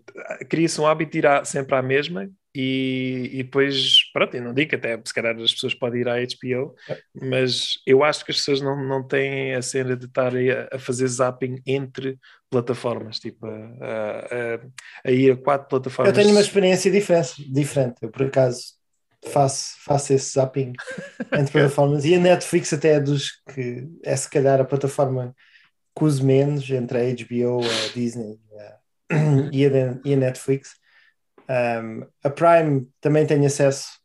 [0.49, 4.53] cria-se um hábito de ir à, sempre à mesma e, e depois, pronto, eu não
[4.53, 6.75] digo que até se calhar as pessoas podem ir à HBO,
[7.19, 10.77] mas eu acho que as pessoas não, não têm a cena de estar a, a
[10.77, 12.19] fazer zapping entre
[12.51, 16.15] plataformas, tipo a, a, a, ir a quatro plataformas.
[16.15, 17.95] Eu tenho uma experiência diferente, diferente.
[18.03, 18.75] eu por acaso
[19.25, 20.73] faço, faço esse zapping
[21.33, 25.35] entre plataformas e a Netflix até é dos que é se calhar a plataforma
[25.97, 29.13] que uso menos entre a HBO, a Disney a,
[29.51, 29.69] e, a,
[30.05, 30.82] e a Netflix
[31.49, 34.03] um, a Prime também tem acesso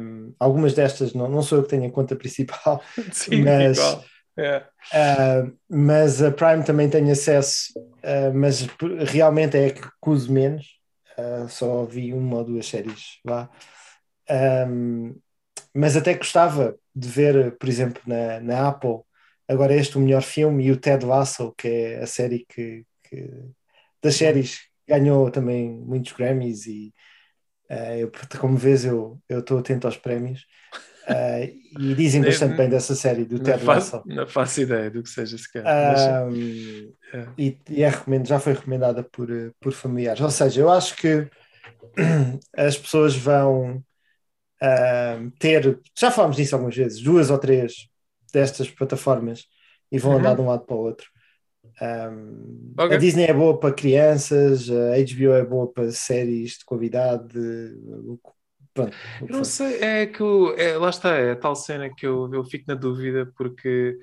[0.00, 2.82] um, algumas destas, não, não sou eu que tenho a conta principal,
[3.12, 3.78] Sim, mas,
[4.38, 4.66] yeah.
[4.92, 8.66] uh, mas a Prime também tem acesso, uh, mas
[9.10, 10.78] realmente é que uso menos,
[11.18, 13.48] uh, só vi uma ou duas séries lá.
[14.68, 15.14] Um,
[15.74, 19.00] mas até gostava de ver, por exemplo, na, na Apple,
[19.48, 23.28] agora este o melhor filme e o Ted Lasso, que é a série que, que
[24.02, 26.92] das séries ganhou também muitos Grammys e
[27.70, 30.46] uh, eu, como vês eu estou atento aos prémios
[31.08, 31.44] uh,
[31.80, 34.02] e dizem bastante bem dessa série do Ted Lasso.
[34.06, 35.64] Não faço ideia do que seja sequer.
[35.64, 37.28] Um, é.
[37.38, 37.92] e, e é
[38.24, 39.28] já foi recomendada por,
[39.60, 40.20] por familiares.
[40.20, 41.28] Ou seja, eu acho que
[42.56, 43.82] as pessoas vão
[44.62, 47.88] uh, ter, já falámos disso algumas vezes, duas ou três
[48.32, 49.44] destas plataformas
[49.90, 50.18] e vão uhum.
[50.18, 51.13] andar de um lado para o outro.
[51.80, 52.96] Um, okay.
[52.96, 57.38] A Disney é boa para crianças, a HBO é boa para séries de qualidade.
[58.72, 58.96] Pronto,
[59.28, 62.44] não sei, é que eu, é, lá está, é a tal cena que eu, eu
[62.44, 63.96] fico na dúvida, porque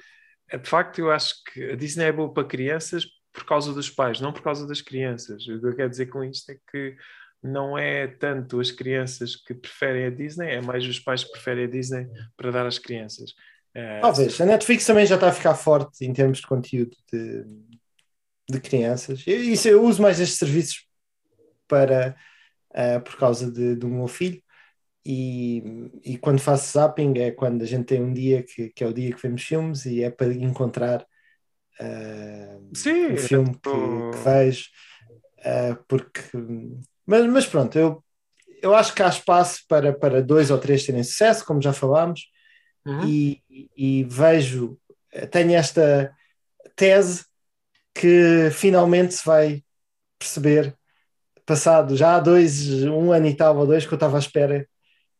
[0.49, 3.89] é, de facto eu acho que a Disney é boa para crianças por causa dos
[3.89, 5.47] pais, não por causa das crianças.
[5.47, 6.95] O que eu quero dizer com isto é que
[7.41, 11.65] não é tanto as crianças que preferem a Disney, é mais os pais que preferem
[11.65, 12.07] a Disney
[12.37, 13.33] para dar às crianças.
[13.73, 14.39] É, Talvez.
[14.39, 17.45] A Netflix também já está a ficar forte em termos de conteúdo de,
[18.49, 19.23] de crianças.
[19.25, 20.85] Eu, isso, eu uso mais estes serviços
[21.67, 22.15] para,
[22.71, 24.41] uh, por causa de, do meu filho.
[25.05, 25.63] E,
[26.03, 28.93] e quando faço zapping é quando a gente tem um dia que, que é o
[28.93, 31.01] dia que vemos filmes e é para encontrar
[31.79, 33.71] uh, Sim, o filme tô...
[34.11, 34.65] que, que vejo.
[35.39, 36.21] Uh, porque,
[37.03, 38.03] mas, mas pronto, eu,
[38.61, 42.21] eu acho que há espaço para, para dois ou três terem sucesso, como já falámos
[42.85, 43.07] uhum.
[43.07, 43.41] e,
[43.75, 44.77] e vejo,
[45.31, 46.13] tenho esta
[46.75, 47.25] tese
[47.93, 49.63] que finalmente se vai
[50.17, 50.75] perceber,
[51.45, 54.67] passado já há dois, um ano e tal ou dois, que eu estava à espera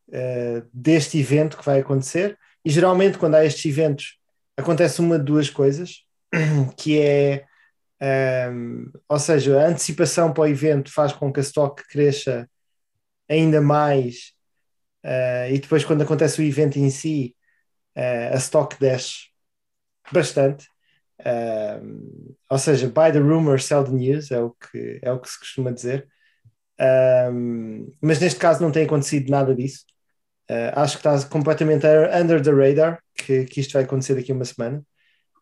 [0.10, 2.38] uh, deste evento que vai acontecer.
[2.64, 4.18] E geralmente, quando há estes eventos,
[4.56, 6.04] acontece uma de duas coisas,
[6.78, 7.46] que é,
[8.00, 12.48] um, ehm, ou seja, a antecipação para o evento faz com que a stock cresça
[13.28, 14.34] ainda mais,
[15.04, 17.36] uh, e depois, quando acontece o evento em si,
[17.96, 19.32] a stock desce
[20.12, 20.68] bastante.
[21.22, 25.30] Uh, ou seja, buy the rumor, sell the news, é o que, é o que
[25.30, 26.08] se costuma dizer.
[27.32, 29.86] Um, mas neste caso não tem acontecido nada disso.
[30.50, 34.36] Uh, acho que está completamente under the radar que, que isto vai acontecer daqui a
[34.36, 34.84] uma semana.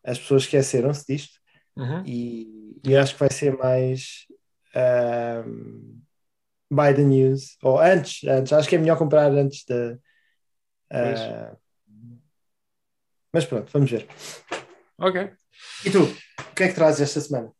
[0.03, 1.39] As pessoas esqueceram-se disto
[1.75, 2.03] uhum.
[2.05, 4.27] e, e, acho que vai ser mais
[5.45, 5.99] um,
[6.69, 8.53] buy the news ou antes, antes.
[8.53, 9.97] Acho que é melhor comprar antes da.
[10.91, 11.57] Uh,
[13.33, 14.07] mas pronto, vamos ver.
[14.97, 15.31] Ok.
[15.85, 17.51] E tu, o que é que trazes esta semana?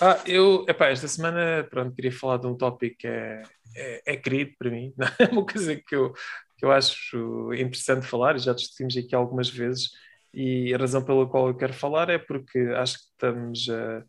[0.00, 3.42] Ah, eu, epá, esta semana, pronto, queria falar de um tópico que é,
[3.76, 5.06] é, é querido para mim, não?
[5.18, 6.12] é uma coisa que eu,
[6.56, 9.90] que eu acho interessante falar, e já discutimos aqui algumas vezes,
[10.34, 14.04] e a razão pela qual eu quero falar é porque acho que estamos a,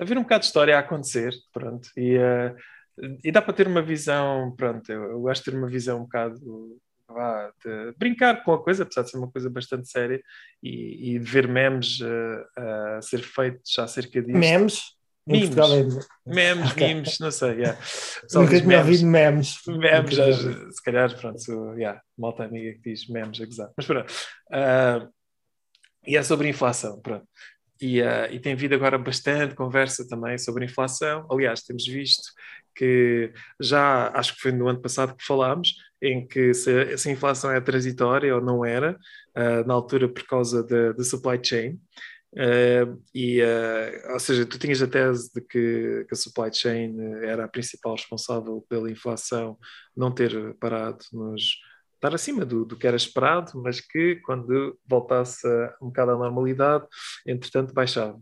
[0.00, 2.56] a ver um bocado de história a acontecer, pronto, e, uh,
[3.22, 6.02] e dá para ter uma visão, pronto, eu, eu gosto de ter uma visão um
[6.04, 7.52] bocado vá,
[7.98, 10.20] brincar com a coisa, apesar de ser uma coisa bastante séria,
[10.62, 12.06] e, e ver memes uh,
[12.58, 14.38] uh, ser feitos acerca disso.
[14.38, 14.96] Memes?
[15.26, 16.30] Memes, é...
[16.30, 16.94] memes, okay.
[16.94, 17.50] memes, não sei.
[17.54, 17.78] Yeah.
[18.32, 19.58] Nunca tinha ouvido memes.
[19.66, 23.72] Memes, já, se calhar, pronto, yeah, malta amiga que diz memes, exato.
[23.76, 24.12] Mas pronto.
[24.52, 25.12] Uh,
[26.06, 27.26] e é sobre inflação, pronto.
[27.80, 31.26] E, uh, e tem havido agora bastante conversa também sobre inflação.
[31.30, 32.30] Aliás, temos visto
[32.74, 37.12] que já, acho que foi no ano passado que falámos, em que se, se a
[37.12, 38.98] inflação é transitória ou não era,
[39.36, 41.80] uh, na altura por causa da supply chain.
[42.32, 46.94] Uh, e, uh, ou seja, tu tinhas a tese de que, que, a supply chain
[47.22, 49.58] era a principal responsável pela inflação
[49.96, 51.56] não ter parado nos
[51.94, 55.46] estar acima do, do que era esperado, mas que quando voltasse
[55.80, 56.86] um bocado à normalidade,
[57.26, 58.20] entretanto baixava.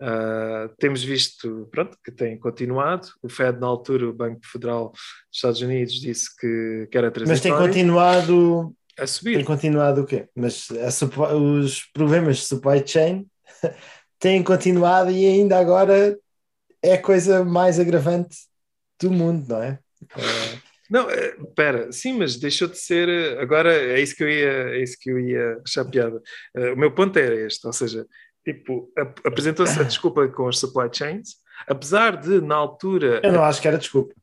[0.00, 3.08] Uh, temos visto pronto, que tem continuado.
[3.22, 5.00] O Fed, na altura, o Banco Federal dos
[5.32, 7.26] Estados Unidos, disse que, que era transitório.
[7.26, 9.36] Mas tem continuado a subir.
[9.36, 10.26] tem continuado o quê?
[10.34, 13.26] Mas a os problemas de supply chain
[14.18, 16.18] têm continuado e ainda agora
[16.82, 18.36] é a coisa mais agravante
[19.00, 19.78] do mundo, não é?
[20.16, 20.58] Eh,
[20.90, 23.08] Não, eh, espera, sim, mas deixou de ser.
[23.08, 26.20] eh, Agora é isso que eu ia, é isso que eu ia achar piada.
[26.56, 28.06] Eh, O meu ponto era este, ou seja,
[28.44, 31.36] tipo, ap- apresentou-se a desculpa com as supply chains,
[31.68, 34.14] apesar de na altura eu não acho que era desculpa.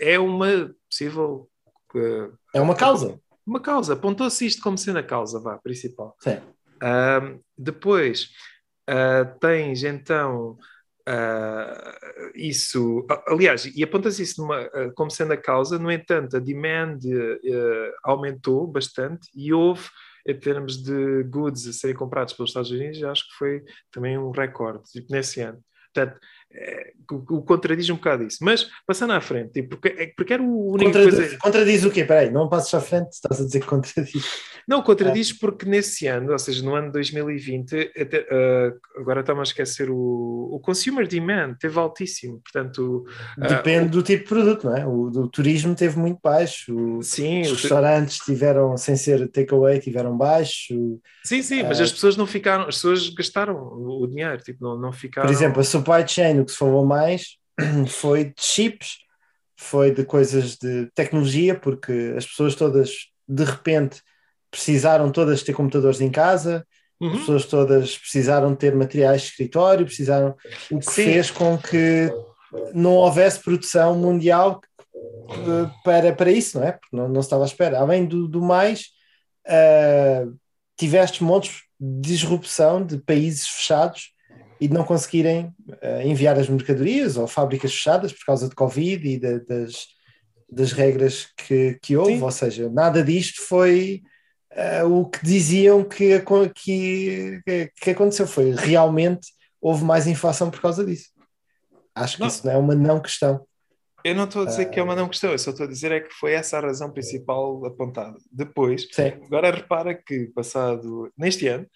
[0.00, 1.48] é uma possível
[1.94, 3.18] eh, É uma causa.
[3.46, 6.16] uma causa, apontou-se isto como sendo a causa, vá, principal.
[6.20, 6.38] Sim.
[6.82, 8.30] Ahm, depois
[8.88, 10.58] ah, tens então
[11.06, 11.98] ah,
[12.34, 16.98] isso, aliás, e aponta-se isso numa, ah, como sendo a causa, no entanto, a demand
[17.04, 19.88] ah, aumentou bastante e houve,
[20.26, 24.30] em termos de goods a serem comprados pelos Estados Unidos, acho que foi também um
[24.30, 25.62] recorde tipo, nesse ano.
[25.92, 26.20] Portanto,
[26.52, 28.38] é, o, o contradiz um bocado isso.
[28.42, 31.38] Mas, passando à frente, tipo, porque, é- porque era o único Contradiz, coisa...
[31.38, 32.04] contradiz o quê?
[32.04, 34.24] Peraí, não passes à frente, estás a dizer que contradiz.
[34.68, 39.40] Não, contradiz porque nesse ano, ou seja, no ano de 2020, até, ah, agora estamos
[39.40, 39.96] a esquecer o,
[40.52, 43.04] o consumer demand teve altíssimo, portanto,
[43.40, 44.86] ah, Depende do tipo de produto, não é?
[44.86, 50.16] O do turismo teve muito baixo, o- sim, os restaurantes tiveram, sem ser takeaway, tiveram
[50.16, 50.74] baixo.
[51.24, 54.62] sim, sim, mas ah, as pessoas não ficaram, as pessoas gastaram o, o dinheiro, tipo,
[54.62, 55.26] não, não ficaram.
[55.28, 57.36] Por exemplo, a supply chain, o que se falou mais
[57.88, 58.98] foi de chips,
[59.56, 62.90] foi de coisas de tecnologia, porque as pessoas todas,
[63.28, 64.02] de repente,
[64.50, 66.66] precisaram todas ter computadores em casa,
[67.02, 67.12] as Uhum.
[67.18, 70.36] pessoas todas precisaram ter materiais de escritório, precisaram,
[70.70, 71.04] o que Sim.
[71.04, 72.12] fez com que
[72.74, 76.72] não houvesse produção mundial eh, para, para isso, não é?
[76.72, 77.78] Porque não, não se estava à espera.
[77.78, 78.88] Além do, do mais,
[79.46, 80.26] eh,
[80.76, 84.12] tiveste montes de disrupção de países fechados
[84.60, 89.08] e de não conseguirem eh, enviar as mercadorias ou fábricas fechadas por causa de Covid
[89.08, 89.86] e da- das,
[90.50, 92.16] das regras que, que houve.
[92.16, 92.22] Sim.
[92.22, 94.02] Ou seja, nada disto foi
[94.50, 96.22] eh, o que diziam que,
[96.54, 97.40] que,
[97.80, 98.26] que, aconteceu.
[98.26, 99.28] Foi realmente
[99.60, 101.10] houve mais inflação por causa disso.
[101.94, 102.28] Acho que Não.
[102.28, 103.46] isso não é uma não questão.
[104.02, 105.92] Eu não estou a dizer que é uma não questão, eu só estou a dizer
[105.92, 108.16] é que foi essa a razão principal apontada.
[108.32, 109.12] Depois, Sim.
[109.26, 111.66] Agora repara que passado neste ano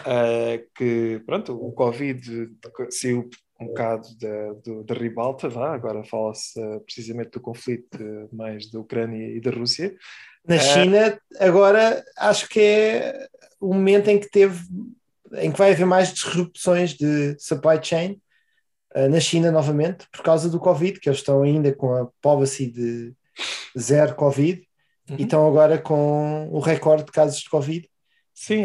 [0.00, 2.50] ah, que pronto, o Covid
[2.90, 3.28] saiu
[3.60, 8.70] um bocado da, do- da ribalta, vá, agora fala-se ah, precisamente do conflito ah, mais
[8.70, 9.94] da Ucrânia e da Rússia.
[10.46, 10.58] Na É.
[10.58, 13.28] China, agora acho que é
[13.60, 14.62] o momento em que teve,
[15.34, 18.20] em que vai haver mais disrupções de supply chain
[19.10, 23.12] na China novamente, por causa do Covid, que eles estão ainda com a policy de
[23.78, 24.62] zero Covid
[25.10, 25.16] Uhum.
[25.18, 27.86] e estão agora com o recorde de casos de Covid.
[28.34, 28.64] Sim,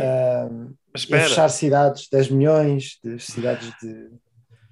[0.96, 4.10] espera, fechar cidades, 10 milhões de cidades de.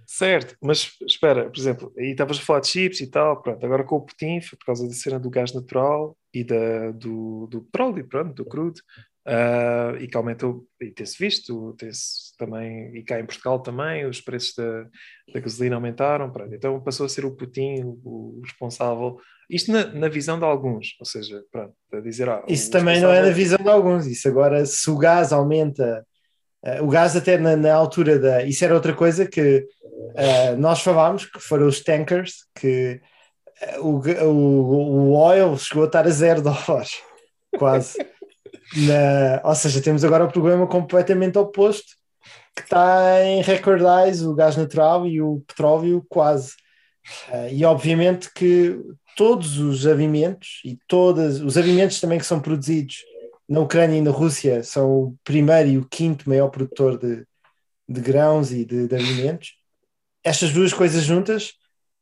[0.07, 3.83] certo, mas espera, por exemplo, aí estavas a falar de chips e tal, pronto, agora
[3.83, 7.61] com o Putin, foi por causa da cena do gás natural e da, do, do
[7.61, 8.81] petróleo, pronto, do crudo,
[9.27, 14.21] ah, e que aumentou, e tem-se visto, tem-se também, e cá em Portugal também, os
[14.21, 14.83] preços da,
[15.33, 19.85] da gasolina aumentaram, pronto, então passou a ser o Putin o, o responsável, isto na,
[19.87, 23.29] na visão de alguns, ou seja, pronto, a dizer, ah, Isso também não é na
[23.29, 24.05] visão de alguns.
[24.05, 26.05] Isso agora, se o gás aumenta,
[26.63, 28.43] eh, o gás até na, na altura da.
[28.43, 29.65] Isso era outra coisa que
[30.15, 32.99] eh, nós falámos, que foram os tankers, que
[33.61, 37.01] eh, o, o, o oil chegou a estar a zero dólares,
[37.57, 37.97] quase.
[38.75, 41.95] Na- ou seja, temos agora o problema completamente oposto,
[42.55, 46.53] que está em record highs, o gás natural e o petróleo quase.
[47.29, 48.77] Eh, e obviamente que
[49.15, 52.97] todos os avimentos e todos os avimentos também que são produzidos
[53.47, 57.25] na Ucrânia e na Rússia são o primeiro e o quinto maior produtor de,
[57.87, 59.55] de grãos e de, de alimentos.
[60.23, 61.53] Estas duas coisas juntas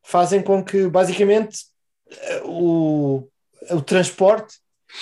[0.04, 1.60] fazem com que, basicamente,
[2.10, 3.28] eh, o,
[3.72, 4.56] o transporte,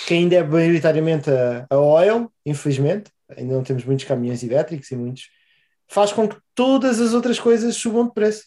[0.06, 4.96] que ainda é maioritariamente a, a oil, infelizmente, ainda não temos muitos caminhões elétricos e
[4.96, 5.28] muitos,
[5.88, 8.44] faz com que todas as outras coisas subam de preço.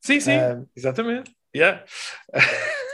[0.00, 1.30] Sim, sim, Ah, exatamente.
[1.54, 1.84] Yeah.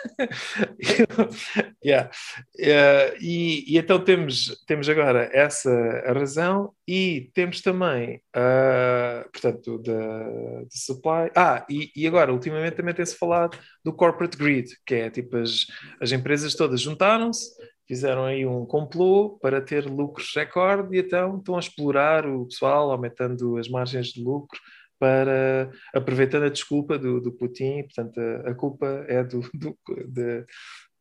[1.85, 2.11] yeah.
[2.59, 5.71] Eh, e, e então temos, temos agora essa
[6.07, 11.31] razão e temos também, ah, portanto, da supply.
[11.35, 15.67] Ah, e, e agora, ultimamente também tem-se falado do corporate greed, que é tipo as,
[16.01, 17.51] as empresas todas juntaram-se,
[17.87, 22.91] fizeram aí um complô para ter lucros recorde e então estão a explorar o pessoal,
[22.91, 24.59] aumentando as margens de lucro
[24.99, 29.77] para aproveitando a desculpa do, do Putin, portanto a, a culpa é do, do-
[30.09, 30.45] de-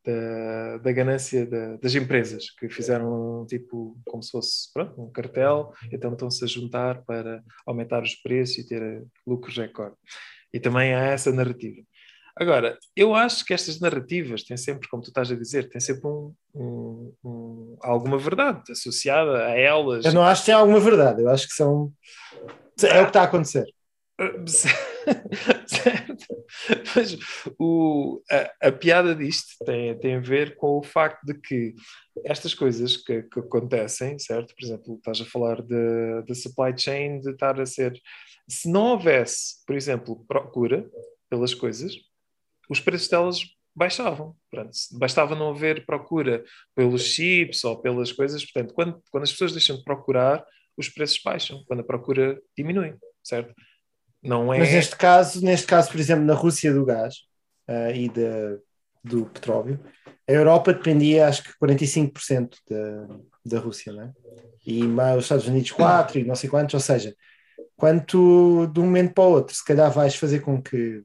[0.05, 5.71] da, da ganância da- das empresas que fizeram tipo como se fosse pronto, um cartel,
[5.91, 9.95] então estão-se a juntar para aumentar os preços e ter lucros recorde.
[10.53, 11.81] E também há essa narrativa.
[12.35, 16.07] Agora, eu acho que estas narrativas têm sempre, como tu estás a dizer, têm sempre
[16.07, 20.03] um, um- um- alguma verdade associada a elas.
[20.05, 21.93] Eu não acho que tem alguma verdade, eu acho que são.
[22.81, 23.65] É o que está a acontecer.
[25.67, 26.25] certo?
[26.95, 27.17] Mas
[27.59, 31.73] o, a, a piada disto tem, tem a ver com o facto de que
[32.25, 34.53] estas coisas que, que acontecem, certo?
[34.55, 37.93] Por exemplo, estás a falar da supply chain, de estar a ser.
[38.47, 40.89] Se não houvesse, por exemplo, procura
[41.29, 41.95] pelas coisas,
[42.69, 43.39] os preços delas
[43.75, 44.35] baixavam.
[44.71, 46.43] Se bastava não haver procura
[46.75, 48.43] pelos chips ou pelas coisas.
[48.45, 50.45] Portanto, quando, quando as pessoas deixam de procurar,
[50.77, 51.63] os preços baixam.
[51.67, 53.53] Quando a procura diminui, certo?
[54.21, 54.59] Não é.
[54.59, 57.15] Mas neste caso, neste caso, por exemplo, na Rússia do gás
[57.67, 58.57] ah, e da-
[59.03, 59.79] do petróleo,
[60.27, 63.07] a Europa dependia, acho que 45% da,
[63.45, 64.13] da Rússia, não é?
[64.65, 67.13] E mais os Estados Unidos 4 e não sei quantos, ou seja,
[67.75, 71.03] quanto de um momento para o outro, se calhar vais fazer com que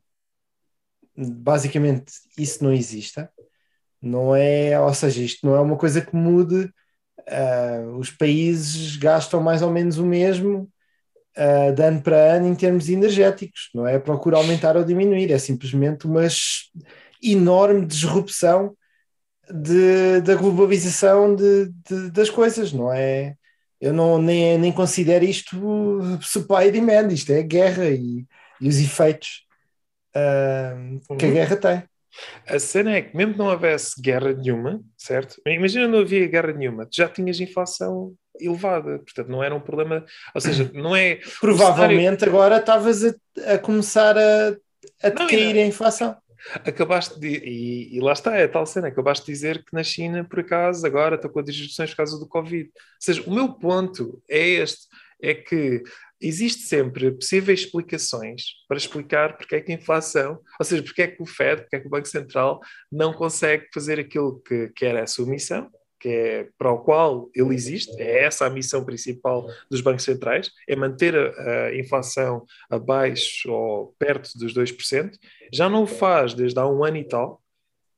[1.19, 3.31] basicamente isso não exista,
[4.01, 6.71] não é, ou seja, isto não é uma coisa que mude,
[7.29, 10.71] ah, os países gastam mais ou menos o mesmo
[11.37, 15.39] uh, de ano para ano em termos energéticos, não é procura aumentar ou diminuir, é
[15.39, 16.27] simplesmente uma
[17.23, 18.77] enorme disrupção
[19.51, 23.35] de- da globalização de- de- das coisas, não é?
[23.81, 25.57] Eu não, nem, nem considero isto
[26.23, 28.27] supply e demand, isto é guerra e,
[28.61, 29.48] e os efeitos
[30.19, 31.35] uh, que a Uhum.
[31.35, 31.83] guerra tem.
[32.49, 35.41] A cena é que, mesmo que não houvesse guerra nenhuma, certo?
[35.47, 40.05] Imagina não havia guerra nenhuma, tu já tinhas inflação elevada, portanto não era um problema,
[40.35, 41.21] ou seja, não é.
[41.41, 43.15] Provavelmente agora estavas a,
[43.55, 44.49] a começar a,
[45.03, 46.17] a Não, cair ainda- a inflação.
[46.65, 47.29] Acabaste de.
[47.29, 48.89] E, e lá está, é tal cena.
[48.89, 52.17] Acabaste de dizer que na China, por acaso, agora estão com as disrupções por causa
[52.19, 52.65] do Covid.
[52.69, 54.87] Ou seja, o meu ponto é este:
[55.21, 55.83] é que
[56.21, 61.09] existe sempre possíveis explicações para explicar porque é que a inflação, ou seja, porque é
[61.09, 62.61] que o Fed, porque é que o Banco Central
[62.91, 67.29] não consegue fazer aquilo que, que era a sua missão, que é para o qual
[67.35, 72.45] ele existe, é essa a missão principal dos bancos centrais, é manter a, a inflação
[72.71, 75.11] abaixo ou perto dos 2%,
[75.53, 77.43] já não o faz desde há um ano e tal,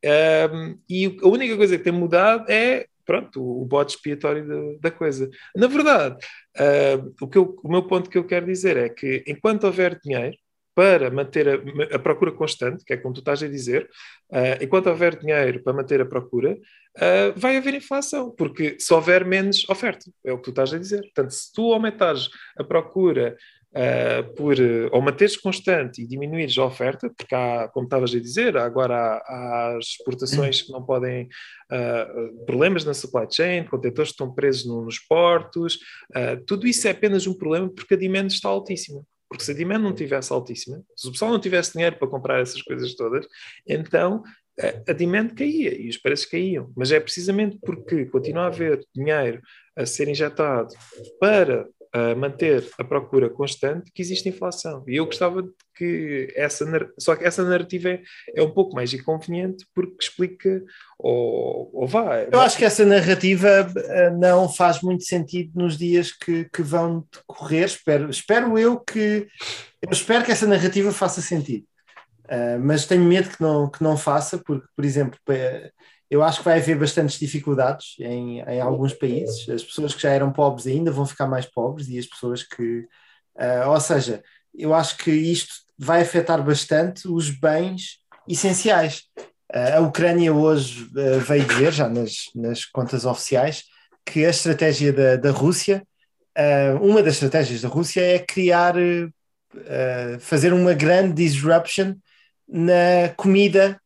[0.03, 4.91] um, e a única coisa que tem mudado é pronto, o, bode expiatório da, da
[4.97, 5.29] coisa.
[5.57, 6.15] Na verdade,
[6.57, 9.99] uh, o, que eu, o meu ponto que eu quero dizer é que enquanto houver
[9.99, 10.37] dinheiro
[10.77, 13.91] para manter a, a procura constante, que é como tu estás a dizer,
[14.31, 19.25] uh, enquanto houver dinheiro para manter a procura, uh, vai haver inflação, porque se houver
[19.25, 21.01] menos oferta, é o que tu estás a dizer.
[21.01, 23.37] Portanto, se tu aumentares a procura
[23.73, 24.57] Uh, por
[24.91, 29.17] ou manteres constante e diminuires a oferta, porque há, como estavas a dizer, agora há,
[29.19, 31.29] há as exportações que não podem,
[31.71, 35.77] uh, problemas na supply chain, contentores que estão presos no, nos portos,
[36.17, 39.05] uh, tudo isso é apenas um problema porque a demand está altíssima.
[39.29, 42.41] Porque se a demand não tivesse altíssima, se o pessoal não tivesse dinheiro para comprar
[42.41, 43.25] essas coisas todas,
[43.69, 44.25] então
[44.89, 46.73] a demand caía e os preços caíam.
[46.77, 49.41] Mas é precisamente porque continua a haver dinheiro
[49.77, 50.75] a ser injetado
[51.19, 54.85] para a manter a procura constante que existe inflação.
[54.87, 56.65] E eu gostava de que essa
[56.99, 58.03] só que essa narrativa é,
[58.37, 60.63] é um pouco mais inconveniente porque explica
[60.99, 62.29] ou, ou vai.
[62.31, 67.07] Eu acho que essa narrativa uh, não faz muito sentido nos dias que, que vão
[67.13, 67.65] decorrer.
[67.65, 69.27] Espero, espero eu que
[69.83, 71.65] eu espero que essa narrativa faça sentido.
[72.27, 75.19] Uh, mas tenho medo que não, que não faça, porque, por exemplo,
[76.11, 79.49] eu acho que vai haver bastantes dificuldades em, em alguns países.
[79.49, 82.81] As pessoas que já eram pobres ainda vão ficar mais pobres e as pessoas que.
[83.37, 84.21] Uh, ou seja,
[84.53, 89.05] eu acho que isto vai afetar bastante os bens essenciais.
[89.55, 93.63] Uh, a Ucrânia hoje uh, veio dizer, já nas, nas contas oficiais,
[94.05, 95.87] que a estratégia da, da Rússia,
[96.81, 98.75] uma das estratégias da Rússia é criar,
[100.19, 101.95] fazer uma grande disruption
[102.49, 103.80] na comida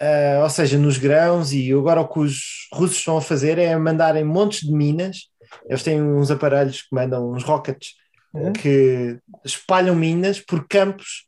[0.00, 3.76] Uh, ou seja, nos grãos, e agora o que os russos estão a fazer é
[3.76, 5.28] mandarem montes de minas.
[5.68, 7.94] Eles têm uns aparelhos que mandam uns rockets
[8.34, 8.52] uhum.
[8.52, 11.26] que espalham minas por campos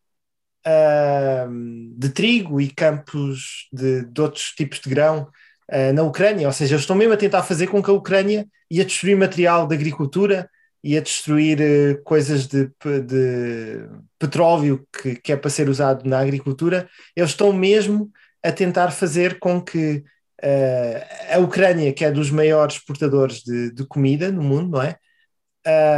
[0.66, 1.48] uh,
[1.96, 5.28] de trigo e campos de, de outros tipos de grão
[5.70, 6.46] uh, na Ucrânia.
[6.46, 9.66] Ou seja, eles estão mesmo a tentar fazer com que a Ucrânia ia destruir material
[9.66, 10.50] de agricultura,
[10.82, 12.66] ia destruir uh, coisas de,
[13.06, 13.88] de
[14.18, 16.88] petróleo que, que é para ser usado na agricultura.
[17.14, 18.10] Eles estão mesmo
[18.42, 20.04] a tentar fazer com que
[20.42, 24.96] uh, a Ucrânia, que é dos maiores exportadores de, de comida no mundo, não é?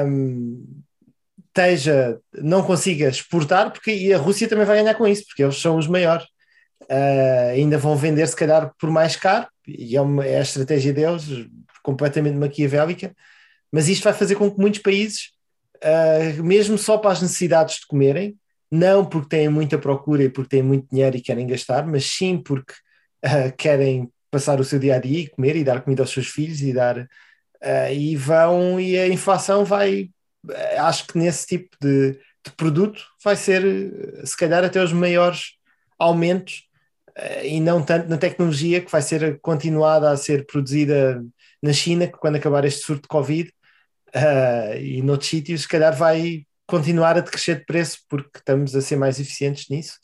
[0.04, 0.82] Um,
[1.48, 5.60] esteja, não consiga exportar, porque e a Rússia também vai ganhar com isso, porque eles
[5.60, 6.24] são os maiores.
[6.84, 10.92] Uh, ainda vão vender, se calhar, por mais caro, e é, uma, é a estratégia
[10.92, 11.24] deles,
[11.82, 13.14] completamente maquiavélica,
[13.70, 15.32] mas isto vai fazer com que muitos países,
[15.76, 18.36] uh, mesmo só para as necessidades de comerem,
[18.70, 22.38] não porque têm muita procura e porque têm muito dinheiro e querem gastar, mas sim
[22.38, 22.74] porque
[23.24, 26.28] uh, querem passar o seu dia a dia e comer e dar comida aos seus
[26.28, 30.10] filhos e dar uh, e vão e a inflação vai
[30.78, 33.64] acho que nesse tipo de, de, produto vai ser
[34.24, 35.54] se calhar até os maiores
[35.98, 36.64] aumentos
[37.18, 41.24] uh, e não tanto na tecnologia que vai ser continuada a ser produzida
[41.62, 43.52] na China que quando acabar este surto de Covid
[44.80, 48.96] e noutros sítios se calhar vai continuar a decrescer de preço porque estamos a ser
[48.96, 49.98] mais eficientes nisso.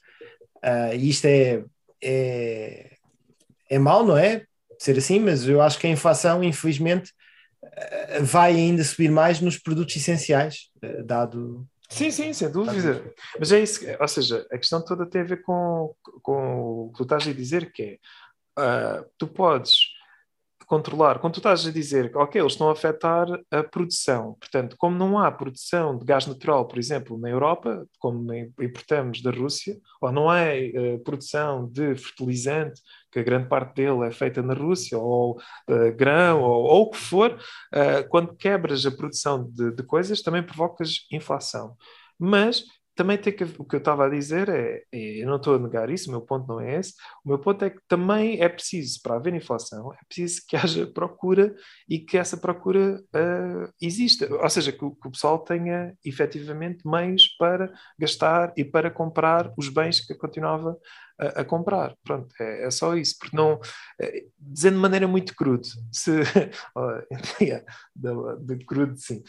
[0.57, 1.63] Uh, e isto é,
[2.03, 2.97] é,
[3.71, 4.47] é mau, não é?
[4.79, 7.13] Ser assim, mas eu acho que a inflação, infelizmente,
[7.63, 11.69] uh, vai ainda subir mais nos produtos essenciais, uh, dado.
[11.91, 13.13] Sim, sim, sem dúvida.
[13.39, 16.97] Mas é isso, ou seja, a questão toda tem a ver com, com o que
[16.97, 19.94] tu estás a dizer, que é tu podes
[20.67, 24.97] controlar, quando tu estás a dizer ok, eles estão a afetar a produção, portanto, como
[24.97, 30.13] não há produção de gás natural, por exemplo, na Europa, como importamos da Rússia, ou
[30.13, 34.99] não há uh, produção de fertilizante, que a grande parte dele é feita na Rússia,
[34.99, 35.39] ou
[35.69, 40.23] uh, grão, ou, ou, o que for, uh, quando quebras a produção de, de coisas,
[40.23, 41.77] também provocas inflação.
[42.19, 42.65] Mas
[42.95, 45.59] também tem que, o que eu estava a dizer é, é, eu não estou a
[45.59, 48.49] negar isso, o meu ponto não é esse, o meu ponto é que também é
[48.49, 51.55] preciso, para haver inflação, é preciso que haja procura
[51.89, 57.29] e que essa procura uh, exista, ou seja, que, que, o pessoal tenha efetivamente meios
[57.39, 60.77] para gastar e para comprar os bens que continuava
[61.19, 61.95] a, a comprar.
[62.05, 63.17] Pronto, é, é, só isso.
[63.19, 63.61] Porque não,
[64.01, 66.23] é, dizendo de maneira muito crude, se,
[67.95, 69.23] de, de crude, sim,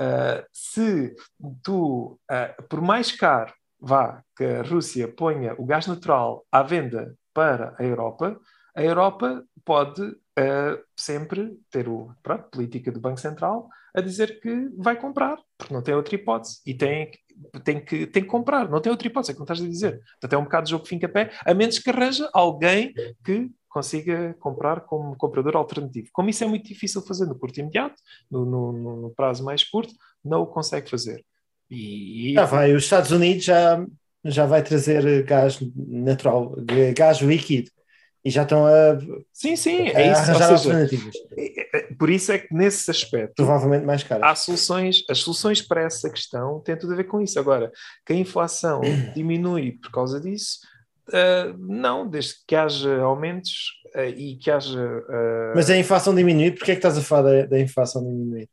[0.00, 1.14] uh, se
[1.62, 7.16] tu, uh, por mais caro vá que a Rússia ponha o gás natural à venda
[7.34, 8.38] para a Europa,
[8.76, 14.70] a Europa pode uh, sempre ter o pronto, política do Banco Central a dizer que
[14.76, 17.10] vai comprar, porque não tem outra hipótese e tem,
[17.64, 20.00] tem, que, tem que comprar, não tem outra hipótese, é como estás a dizer.
[20.12, 21.00] Portanto, é um bocado de jogo fim
[21.44, 22.92] a menos que arranja alguém
[23.24, 26.08] que consiga comprar como comprador alternativo.
[26.12, 27.96] Como isso é muito difícil fazer no curto imediato,
[28.30, 31.24] no, no, no prazo mais curto, não o consegue fazer.
[31.70, 33.84] E, Já vai, os Estados Unidos já,
[34.24, 36.54] já vai trazer gás natural,
[36.94, 37.70] gás líquido
[38.24, 38.98] e já estão a.
[39.32, 40.20] Sim, sim, é isso.
[40.20, 41.14] Arranjar seja, alternativas.
[41.98, 43.34] Por isso é que nesse aspecto.
[43.34, 44.24] Provavelmente mais caro.
[44.24, 47.38] Há soluções, as soluções para essa questão têm tudo a ver com isso.
[47.38, 47.72] Agora,
[48.06, 48.80] que a inflação
[49.14, 50.60] diminui por causa disso,
[51.08, 54.80] uh, não, desde que haja aumentos uh, e que haja.
[54.80, 55.52] Uh...
[55.56, 58.48] Mas a inflação diminui, porquê é que estás a falar da, da inflação diminuir?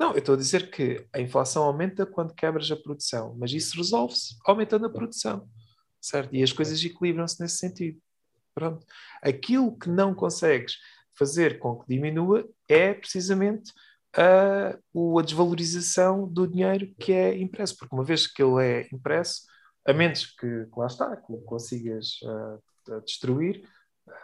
[0.00, 3.76] Não, eu estou a dizer que a inflação aumenta quando quebras a produção, mas isso
[3.76, 5.46] resolve-se aumentando a produção,
[6.00, 6.34] certo?
[6.34, 8.00] E as coisas equilibram-se nesse sentido.
[8.54, 8.84] Pronto.
[9.22, 10.76] Aquilo que não consegues
[11.14, 13.72] fazer com que diminua é precisamente
[14.14, 19.42] a, a desvalorização do dinheiro que é impresso, porque uma vez que ele é impresso,
[19.86, 23.64] a menos que, que lá está, que consigas uh, destruir,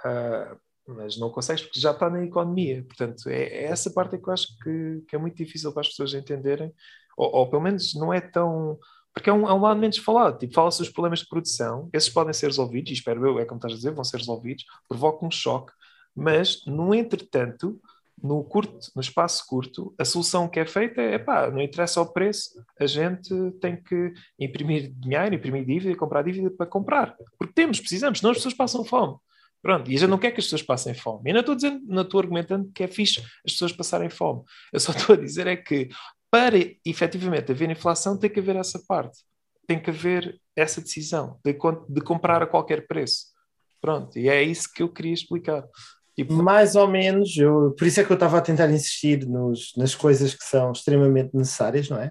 [0.05, 2.85] uh, mas não consegues porque já está na economia.
[2.85, 5.89] Portanto, é, é essa parte que eu acho que, que, é muito difícil para as
[5.89, 6.73] pessoas entenderem,
[7.17, 8.79] ou, ou pelo menos não é tão
[9.19, 10.39] porque é um, é um lado menos falado.
[10.39, 13.59] Tipo, fala-se dos problemas de produção, esses podem ser resolvidos, e espero eu, é como
[13.59, 15.73] estás a dizer, vão ser resolvidos, provoca um choque,
[16.15, 17.81] mas no entretanto,
[18.23, 22.07] no curto, no espaço curto, a solução que é feita é pá, não interessa o
[22.07, 27.17] preço, a gente tem que imprimir dinheiro, imprimir dívida, comprar dívida para comprar.
[27.37, 29.17] Porque temos, precisamos, senão as pessoas passam fome.
[29.61, 31.31] Pronto, e a gente não quer que as pessoas passem fome.
[31.31, 34.43] E não estou dizendo, não estou argumentando que é fixe as pessoas passarem fome.
[34.73, 35.89] Eu só estou a dizer é que
[36.31, 39.19] para efetivamente haver inflação, tem que haver essa parte.
[39.67, 41.57] Tem que haver essa decisão de,
[41.89, 43.27] de comprar a qualquer preço.
[43.81, 45.65] Pronto, e é isso que eu queria explicar.
[46.15, 46.35] Tipo...
[46.35, 49.95] Mais ou menos, eu, por isso é que eu estava a tentar insistir nos, nas
[49.95, 52.11] coisas que são extremamente necessárias, não é?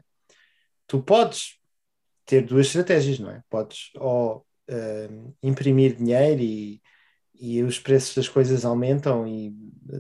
[0.88, 1.58] Tu podes
[2.26, 3.42] ter duas estratégias, não é?
[3.50, 6.82] Podes ou uh, imprimir dinheiro e,
[7.40, 9.54] e os preços das coisas aumentam e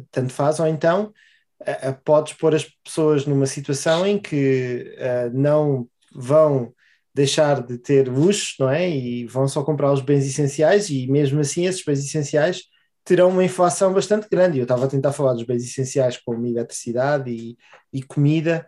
[0.10, 1.14] tanto faz, ou então
[1.62, 6.74] uh, podes pôr as pessoas numa situação em que uh, não vão
[7.14, 8.90] deixar de ter luxo, não é?
[8.90, 12.64] E vão só comprar os bens essenciais e mesmo assim esses bens essenciais
[13.04, 14.60] terão uma inflação bastante grande.
[14.60, 17.58] Eu estava a tentar falar dos bens essenciais como eletricidade e,
[17.92, 18.68] e comida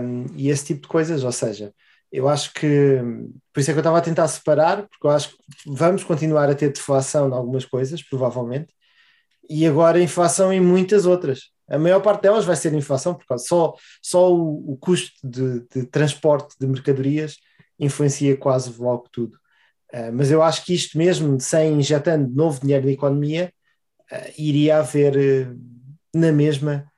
[0.00, 1.74] um, e esse tipo de coisas, ou seja,
[2.10, 3.00] eu acho que
[3.52, 5.36] por isso é que eu estava a tentar separar, porque eu acho que
[5.66, 8.72] vamos continuar a ter deflação em algumas coisas, provavelmente,
[9.48, 11.50] e agora inflação em muitas outras.
[11.68, 15.86] A maior parte delas vai ser inflação, porque só, só o, o custo de, de,
[15.86, 17.36] transporte de mercadorias
[17.78, 19.36] influencia quase logo tudo.
[19.92, 23.52] Uh, mas eu acho que isto mesmo, sem injetando novo dinheiro na economia,
[24.10, 25.60] uh, iria haver uh,
[26.14, 26.90] na mesma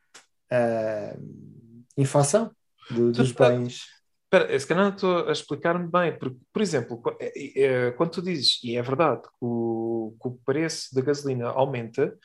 [1.96, 2.50] inflação
[2.90, 3.84] do, dos bens.
[4.24, 8.22] Espera, se calhar não estou a explicar-me bem, porque, por exemplo, é- é- quando tu
[8.22, 12.16] dizes, e é verdade, que o, que o preço da gasolina aumenta,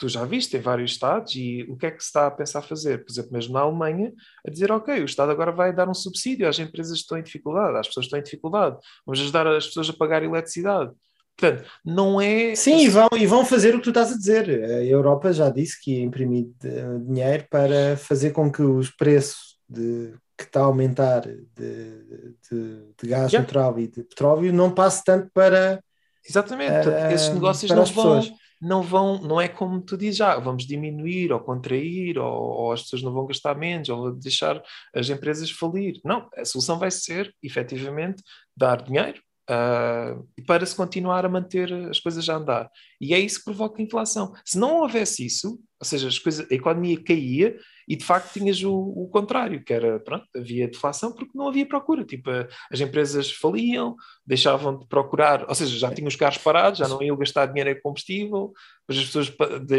[0.00, 2.62] tu já viste em vários estados, e o que é que se está a pensar
[2.62, 3.04] fazer?
[3.04, 4.12] Por exemplo, mesmo na Alemanha,
[4.46, 7.22] a dizer, ok, o Estado agora vai dar um subsídio às empresas que estão em
[7.22, 8.76] dificuldade, às pessoas que estão em dificuldade,
[9.06, 10.90] vamos ajudar as pessoas a pagar eletricidade.
[11.36, 12.54] Portanto, não é...
[12.54, 14.48] Sim, e vão, e vão fazer o que tu estás a dizer.
[14.48, 19.58] A Europa já disse que ia imprimir eh, dinheiro para fazer com que os preços
[19.68, 23.40] de, que está a aumentar de, de, de gás Yeah.
[23.40, 25.82] natural e de petróleo não passe tanto para,
[26.28, 28.38] Exatamente, eh, esses negócios para não as vão, pessoas.
[28.60, 33.02] Não vão, não é como tu dizes, vamos diminuir ou contrair, ou, ou as pessoas
[33.02, 34.62] não vão gastar menos, ou deixar
[34.94, 36.00] as empresas falir.
[36.04, 38.22] Não, a solução vai ser, efetivamente,
[38.56, 40.16] dar dinheiro ah,
[40.46, 42.70] para se continuar a manter as coisas a andar.
[43.00, 44.32] E é isso que provoca a inflação.
[44.44, 47.56] Se não houvesse isso, ou seja, as coisas, a economia caía
[47.88, 51.66] e de facto tinhas o, o contrário, que era, pronto, havia deflação porque não havia
[51.66, 52.04] procura.
[52.04, 52.30] Tipo,
[52.70, 57.02] as empresas faliam, deixavam de procurar, ou seja, já tinham os carros parados, já não
[57.02, 58.52] iam gastar dinheiro em combustível,
[58.88, 59.32] as pessoas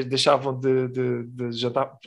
[0.07, 1.97] deixavam de, de, de jantar.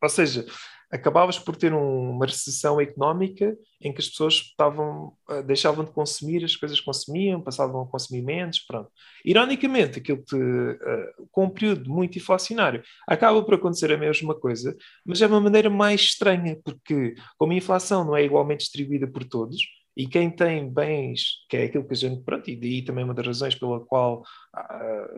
[0.00, 0.46] Ou seja,
[0.92, 5.90] acabavas por ter um- uma recessão económica em que as pessoas estavam, eh, deixavam de
[5.90, 8.90] consumir as coisas que consumiam, passavam a consumir menos, pronto.
[9.24, 15.20] Ironicamente, aquilo eh, com um período muito inflacionário, acaba por acontecer a mesma coisa, mas
[15.22, 19.56] é uma maneira mais estranha, porque como a inflação não é igualmente distribuída por todos,
[19.96, 23.12] e quem tem bens, que é aquilo que a gente, pronto, e daí também uma
[23.14, 24.22] das razões pela qual
[24.54, 25.08] ah,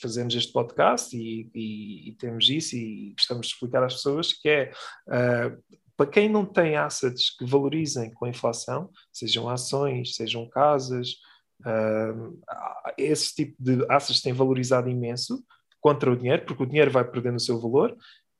[0.00, 4.48] fazemos este podcast e, e- e temos isso e gostamos de explicar às pessoas, que
[4.48, 4.72] é
[5.08, 5.54] ah,
[5.96, 11.16] para quem não tem assets que valorizem com a inflação, sejam ações, sejam casas,
[11.64, 15.44] ah, esse tipo de assets tem valorizado imenso
[15.80, 17.94] contra o dinheiro, porque o dinheiro vai perdendo o seu valor,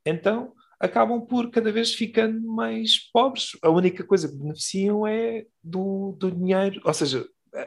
[0.07, 0.53] então
[0.85, 3.51] acabam por cada vez ficando mais pobres.
[3.63, 7.27] A única coisa que beneficiam é do, do dinheiro, ou seja,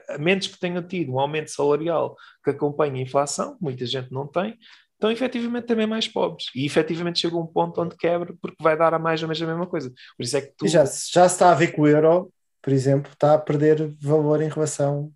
[0.09, 4.27] a- menos que tenham tido um aumento salarial que acompanhe a inflação, muita gente não
[4.27, 4.57] tem,
[4.93, 6.47] estão efetivamente também mais pobres.
[6.55, 9.45] E efetivamente chega um ponto onde quebra porque vai dar a mais ou menos a
[9.47, 9.89] mesma coisa.
[10.17, 10.65] Por isso é que tu.
[10.65, 13.37] E já, se- já se está a ver que o euro, por exemplo, está a
[13.39, 15.11] perder valor em relação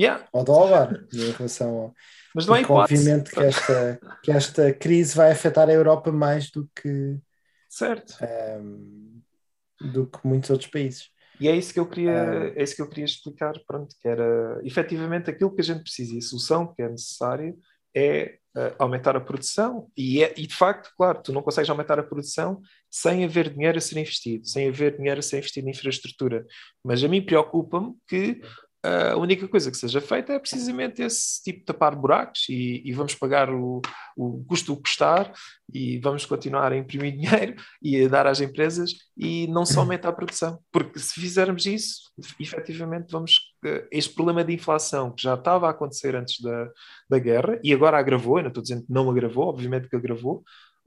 [0.00, 1.94] Yeah, ao dólar, em relação ao.
[2.34, 3.00] mas não Porque, hipótese.
[3.00, 7.18] obviamente que esta, que esta crise vai afetar a Europa mais do que,
[7.68, 8.16] Certo.
[8.22, 9.20] ehm,
[9.92, 11.10] do que muitos outros países.
[11.40, 14.60] E é isso que eu queria, é isso que eu queria explicar, pronto, que era
[14.64, 17.54] efetivamente aquilo que a gente precisa e a solução que é necessária
[17.94, 21.98] é ah, aumentar a produção e, é, e de facto, claro, tu não consegues aumentar
[21.98, 22.60] a produção
[22.90, 26.44] sem haver dinheiro a ser investido, sem haver dinheiro a ser investido em infraestrutura.
[26.84, 28.40] Mas a mim preocupa-me que
[28.82, 32.92] a única coisa que seja feita é precisamente esse tipo de tapar buracos e, e
[32.92, 33.80] vamos pagar o,
[34.16, 35.32] o custo do custar
[35.72, 40.10] e vamos continuar a imprimir dinheiro e a dar às empresas e não só aumentar
[40.10, 40.58] a produção.
[40.70, 43.32] Porque se fizermos isso, efetivamente vamos.
[43.64, 46.70] eh, Este problema de inflação que já estava a acontecer antes da,
[47.10, 50.44] da guerra e agora agravou, eu não estou dizendo que não agravou, obviamente que agravou,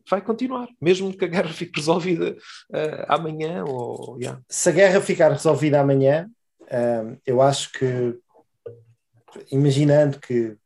[0.10, 2.36] vai continuar, mesmo que a guerra fique resolvida
[2.74, 4.18] eh, amanhã ou.
[4.20, 4.42] yeah.
[4.50, 6.30] Se a guerra ficar resolvida amanhã,
[7.26, 8.18] eu acho que,
[9.52, 10.58] imaginando que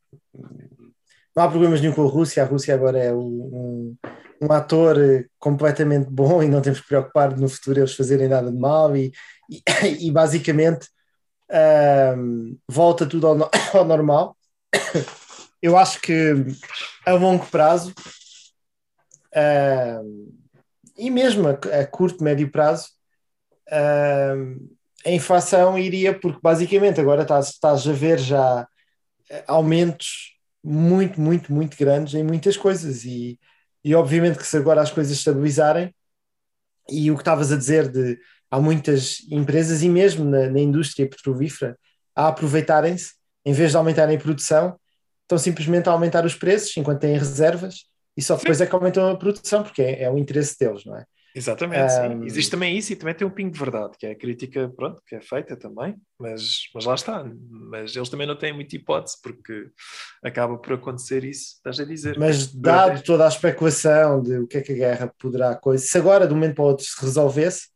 [1.36, 3.98] não há problemas nenhum com a Rússia, a Rússia agora é um, um,
[4.42, 4.98] um ator
[5.38, 9.12] completamente bom e não temos que preocupar no futuro eles fazerem nada de mal e,
[9.50, 9.62] e,
[10.08, 10.88] e basicamente
[11.50, 14.38] ehm, volta tudo ao, ao normal.
[15.62, 16.34] Eu acho que
[17.06, 17.94] a longo prazo
[20.98, 22.90] e mesmo a, a curto, médio prazo,
[25.06, 28.68] a inflação iria, porque basicamente agora estás, estás a ver já
[29.30, 33.40] eh, aumentos muito, muito, muito grandes em muitas coisas e,
[33.84, 35.94] e obviamente que se agora as coisas estabilizarem
[36.90, 38.18] e o que estavas a dizer de
[38.50, 41.78] há muitas empresas e mesmo na, na indústria petrolífera
[42.16, 43.14] a aproveitarem-se,
[43.46, 44.80] em vez de aumentarem a produção,
[45.22, 47.86] estão simplesmente a aumentar os preços enquanto têm reservas
[48.18, 50.98] e só depois é que aumentam a produção, porque é, é o interesse deles, não
[50.98, 51.06] é?
[51.36, 52.00] Exatamente, sim.
[52.00, 54.72] Um, Existe também isso e também tem um pingo de verdade, que é a crítica,
[54.74, 57.30] pronto, que é feita também, mas, mas lá está.
[57.50, 59.68] Mas eles também não têm muita hipótese, porque
[60.24, 62.18] acaba por acontecer isso, estás a dizer.
[62.18, 65.98] Mas dado toda a especulação de o que é que a guerra poderá coisa, se
[65.98, 67.68] agora de um momento para o outro se resolvesse,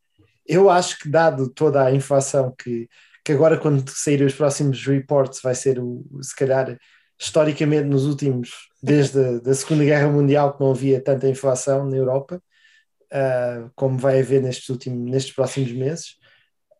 [0.46, 2.88] eu acho que dado toda a inflação que,
[3.22, 6.78] que agora quando saírem os próximos reports vai ser o, se calhar
[7.20, 11.96] historicamente nos últimos, desde a da Segunda Guerra Mundial que não havia tanta inflação na
[11.98, 12.42] Europa,
[13.12, 16.16] uh, como vai haver nestes, últimos, nestes próximos meses.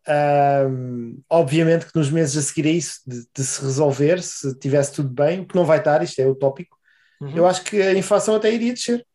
[0.08, 4.94] Um, obviamente que nos meses a seguir a isso, de, de, se resolver, se tivesse
[4.94, 6.78] tudo bem, o que não vai estar, isto é utópico,
[7.20, 7.36] Uhum.
[7.36, 9.06] eu acho que a inflação até iria descer.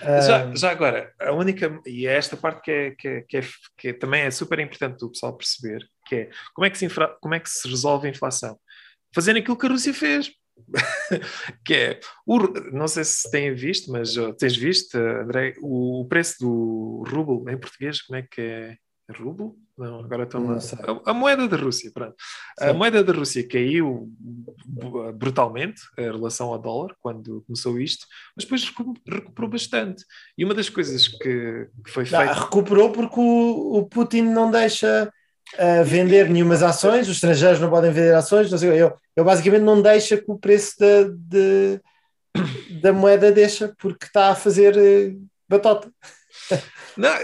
[0.00, 3.36] Já, Ah, já agora, a única, e é esta parte que, é, que, é, que,
[3.38, 3.42] é,
[3.78, 6.84] que é- também é super importante o pessoal perceber, que é como é que se,
[6.84, 8.58] infra- como é que se resolve a inflação?
[9.14, 10.30] Fazendo aquilo que a Rússia fez.
[11.64, 12.38] que é, o,
[12.72, 17.58] não sei se têm visto, mas tens visto, André, o, o preço do ruble em
[17.58, 18.76] português, como é que é?
[19.10, 19.52] Ruble?
[19.76, 22.14] Não, agora Não a, a, a moeda da Rússia, pronto.
[22.60, 22.72] A Sim.
[22.74, 24.10] moeda da Rússia caiu
[25.14, 30.04] brutalmente em relação ao dólar quando começou isto, mas depois recu- recuperou bastante.
[30.36, 32.32] E uma das coisas que, que foi feita.
[32.32, 35.12] recuperou porque o, o Putin não deixa
[35.58, 39.62] ah, vender nenhumas ações, os estrangeiros não podem vender ações, não sei, ele, ele basicamente
[39.62, 41.80] não deixa que o preço da, de-
[42.80, 45.14] da moeda deixa porque está a fazer eh,
[45.48, 45.90] batota.
[46.96, 47.14] Não,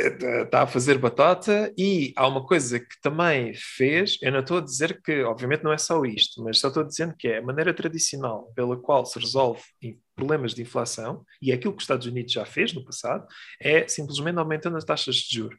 [0.43, 4.61] está a fazer batata e há uma coisa que também fez, eu não estou a
[4.63, 7.75] dizer que, obviamente não é só isto, mas só estou dizendo que é a maneira
[7.75, 12.07] tradicional pela qual se resolve em- problemas de inflação, e é aquilo que os Estados
[12.07, 13.27] Unidos já fez no passado,
[13.61, 15.59] é simplesmente aumentando as taxas de juros.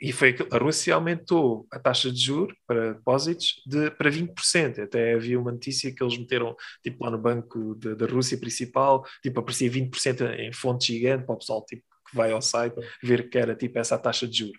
[0.00, 4.80] E foi aquilo, a Rússia aumentou a taxa de juros para depósitos de, para 20%.
[4.82, 9.04] Até havia uma notícia que eles meteram, tipo, lá no banco de- da Rússia principal,
[9.22, 13.28] tipo, aparecia 20% em fonte gigante para o pessoal, tipo, que vai ao site ver
[13.28, 14.58] que era, tipo, essa a taxa de juros.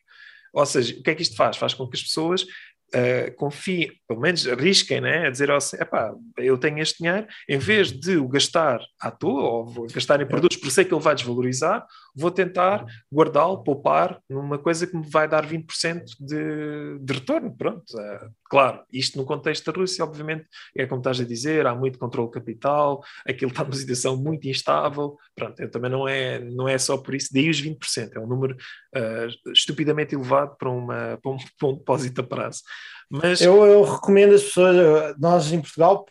[0.53, 1.57] Ou seja, o que é que isto faz?
[1.57, 5.27] Faz com que as pessoas uh, confiem, pelo menos arrisquem, né?
[5.27, 9.41] A dizer assim, epá, eu tenho este dinheiro, em vez de o gastar à toa,
[9.41, 11.85] ou gastar em produtos, por sei que ele vai desvalorizar,
[12.19, 17.55] vou tentar guardá-lo, poupar numa coisa que me vai dar 20% de, de retorno.
[17.55, 20.45] Pronto, uh, claro, isto no contexto da Rússia, obviamente,
[20.75, 25.17] é como estás a dizer, há muito controle capital, aquilo está numa situação muito instável,
[25.35, 28.27] pronto, eu também não é, não é só por isso, daí os 20%, é um
[28.27, 28.55] número
[28.95, 32.61] uh, estupidamente elevado para, uma, para, um, para um depósito a prazo.
[33.09, 36.05] Mas Eu, eu recomendo as pessoas, eu- nós em Portugal,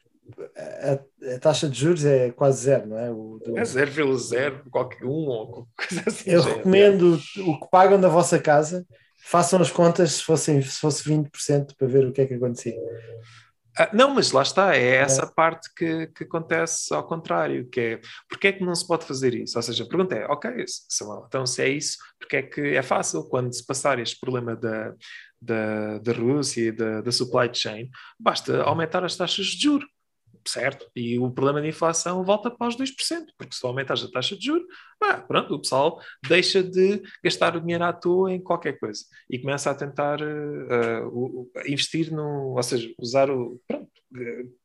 [0.56, 3.10] a, a taxa de juros é quase zero, não é?
[3.10, 6.30] O, do- é 0,0, qualquer um ou qualquer coisa assim.
[6.30, 8.86] eu já é- recomendo o que pagam da vossa casa,
[9.24, 12.74] façam as contas se, fossem, se fosse 20% para ver o que é que acontecia.
[13.76, 18.00] Ah, não, mas lá está, é essa parte que, que acontece ao contrário, que é
[18.28, 19.56] porque é que não se pode fazer isso?
[19.56, 22.82] Ou seja, a pergunta é, ok, se, então se é isso, porque é que é
[22.82, 24.92] fácil quando se passar este problema da,
[25.40, 29.86] da, da Rússia e da, da supply chain, basta aumentar as taxas de juros,
[30.48, 30.90] certo?
[30.94, 32.90] E o problema de inflação volta para os 2%,
[33.36, 34.66] porque se tu aumentares a taxa de juros,
[34.98, 39.38] pá, pronto, o pessoal deixa de gastar o dinheiro à toa em qualquer coisa e
[39.38, 44.58] começa a tentar uh, uh, investir no, ou seja, usar o, pronto, uh,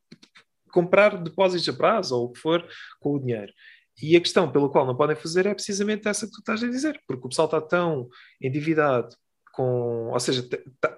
[0.72, 2.68] comprar depósitos a prazo ou o que for
[3.00, 3.54] com o dinheiro.
[4.02, 6.68] E a questão pela qual não podem fazer é precisamente essa que tu estás a
[6.68, 8.10] dizer, porque o pessoal está tão
[8.42, 9.16] endividado
[9.54, 10.44] com, ou seja,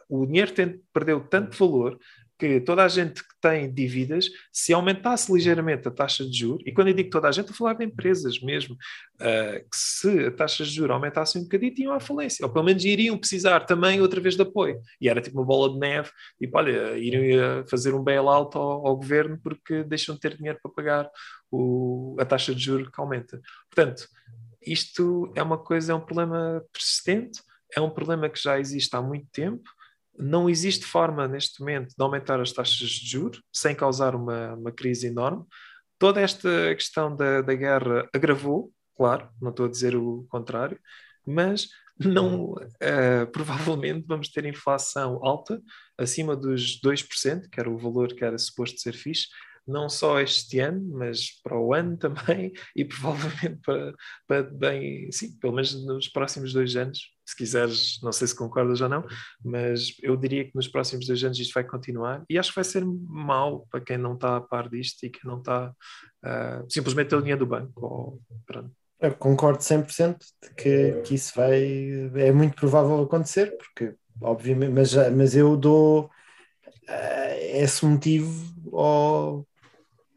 [0.10, 2.00] o dinheiro tem, perdeu tanto valor
[2.38, 6.74] que toda a gente que tem dívidas, se aumentasse ligeiramente a taxa de juros, e
[6.74, 10.26] quando eu digo toda a gente, estou a falar de empresas mesmo, uh, que se
[10.26, 13.62] a taxa de juros aumentasse um bocadinho, tinham à falência, ou pelo menos iriam precisar
[13.62, 14.80] também outra vez de apoio.
[15.00, 18.96] E era tipo uma bola de neve, tipo, olha, iriam fazer um bailout ao, ao
[18.98, 21.10] governo porque deixam de ter dinheiro para pagar
[21.52, 23.40] o, a taxa de juros que aumenta.
[23.70, 24.08] Portanto,
[24.66, 27.40] isto é uma coisa, é um problema persistente,
[27.76, 29.70] é um problema que já existe há muito tempo,
[30.18, 34.72] não existe forma neste momento de aumentar as taxas de juros sem causar uma, uma
[34.72, 35.44] crise enorme.
[35.98, 40.80] Toda esta questão da, da guerra agravou, claro, não estou a dizer o contrário,
[41.26, 41.68] mas
[42.00, 45.62] não, uh, provavelmente vamos ter inflação alta,
[45.98, 49.28] acima dos 2%, que era o valor que era suposto ser fixe,
[49.68, 53.94] não só este ano, mas para o ano também, e provavelmente para,
[54.28, 58.82] para bem, sim, pelo menos nos próximos dois anos, se quiseres, não sei se concordas
[58.82, 59.04] ou não,
[59.44, 62.64] mas eu diria que nos próximos dois anos isto vai continuar e acho que vai
[62.64, 65.74] ser mau para quem não está a par disto e que não está
[66.24, 67.72] uh, simplesmente o dinheiro do banco.
[67.76, 68.72] Ou, pronto.
[69.00, 74.94] Eu concordo 100% de que, que isso vai, é muito provável acontecer, porque obviamente, mas,
[75.12, 79.48] mas eu dou uh, esse motivo ao,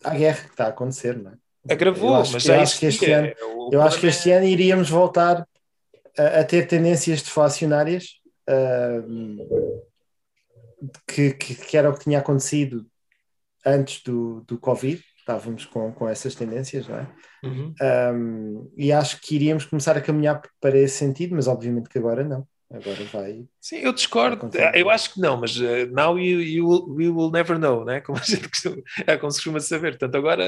[0.05, 1.35] à guerra que está a acontecer, não é?
[1.71, 3.33] Agravou, eu acho, mas eu já acho que este é, ano,
[3.73, 5.47] eu acho que este ano iríamos voltar
[6.19, 9.89] a, a ter tendências deflacionárias uh,
[11.07, 12.87] que, que, que, era o que tinha acontecido
[13.65, 17.09] antes do, do Covid, estávamos com, com essas tendências, não é?
[17.43, 17.75] Uhum.
[18.15, 22.25] Um, e acho que iríamos começar a caminhar para esse sentido, mas obviamente que agora
[22.25, 22.47] não.
[22.71, 23.47] Agora vai.
[23.59, 24.51] Sim, eu discordo.
[24.75, 28.01] Eu acho que não, mas uh, now you, you will, we will never know, né?
[28.03, 29.93] Como a gente costuma, é como se costuma saber.
[29.93, 30.45] Portanto, agora,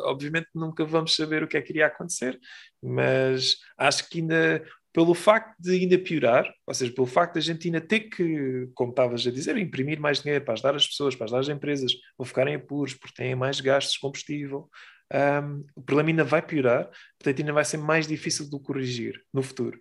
[0.00, 2.38] obviamente, nunca vamos saber o que é que iria acontecer,
[2.82, 4.62] mas acho que ainda,
[4.94, 8.68] pelo facto de ainda piorar, ou seja, pelo facto de a gente ainda ter que,
[8.74, 11.92] como estavas a dizer, imprimir mais dinheiro para ajudar as pessoas, para ajudar as empresas,
[12.16, 14.70] vão ficar em apuros porque têm mais gastos de combustível.
[15.12, 16.88] um, o problema ainda vai piorar,
[17.18, 19.80] portanto ainda vai ser mais difícil de o corrigir no futuro.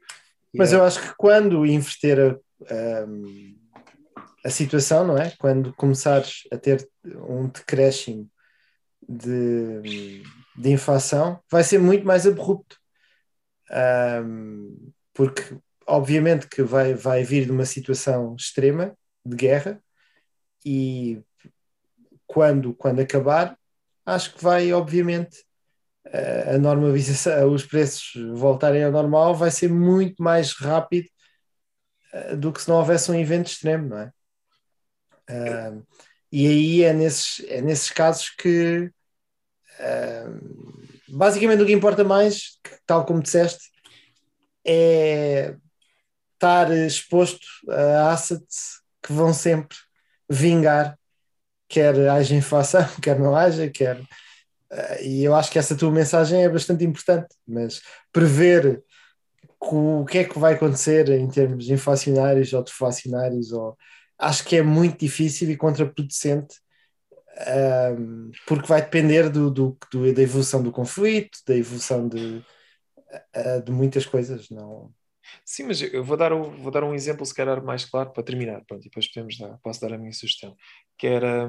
[0.51, 3.55] Mas é- eu acho que quando inverter a, um,
[4.43, 5.31] a situação, não é?
[5.37, 6.89] Quando começares a ter
[7.29, 8.27] um decréscimo
[9.07, 10.23] de,
[10.57, 12.77] de inflação, vai ser muito mais abrupto.
[13.71, 15.57] Um, porque,
[15.87, 19.81] obviamente, que vai, vai vir de uma situação extrema de guerra
[20.65, 21.21] e
[22.25, 23.57] quando, quando acabar,
[24.05, 25.45] acho que vai, obviamente,
[26.05, 31.07] a a normalização, os preços voltarem ao normal, vai ser muito mais rápido
[32.13, 34.11] eh, do que se não houvesse um evento extremo, não é?
[35.27, 35.77] Ah,
[36.31, 38.91] e aí é nesses, é nesses casos que
[39.79, 40.25] ah,
[41.09, 43.71] basicamente o que importa mais, que, tal como disseste,
[44.65, 45.55] é
[46.35, 49.77] estar exposto a assets que vão sempre
[50.29, 50.97] vingar,
[51.69, 54.01] quer haja inflação, quer não haja, quer.
[54.71, 58.83] ah, e eu acho que essa tua mensagem é bastante importante, mas prever
[59.59, 63.77] o que é que vai acontecer em termos inflacionários ou deflacionários, ou,
[64.19, 66.55] acho que é muito difícil e contraproducente,
[67.47, 72.43] ahm, porque vai depender do, do- do- da evolução do conflito, da evolução de,
[73.65, 74.49] de muitas coisas.
[74.49, 74.93] Não,
[75.45, 78.63] Sim, mas eu vou dar, vou dar um exemplo, se calhar, mais claro para terminar.
[78.65, 80.55] Pronto, e depois podemos dar, posso dar a minha sugestão.
[80.97, 81.47] Que era,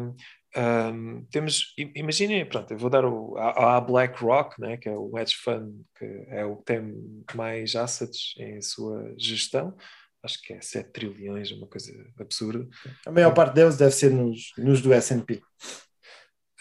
[0.56, 5.16] hum, temos, imaginem, pronto, eu vou dar o, a, a BlackRock, né, que é o
[5.18, 9.76] hedge fund, que é o que tem mais assets em sua gestão.
[10.22, 12.66] Acho que é 7 trilhões, uma coisa absurda.
[13.06, 15.42] a maior parte deles deve ser nos, nos do SP.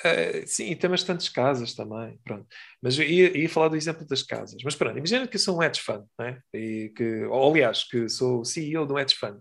[0.04, 2.46] Eh, sim, e tem bastantes casas também, pronto.
[2.82, 4.62] Mas ia, ia falar do exemplo das casas.
[4.64, 6.42] Mas pronto, imagina que eu sou um hedge fund, né?
[6.54, 9.40] E que, ou, aliás, que sou CEO de um hedge fund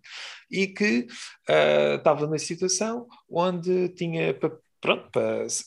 [0.51, 1.07] e que
[1.49, 4.35] eh, estava numa situação onde tinha,
[4.81, 5.11] pronto,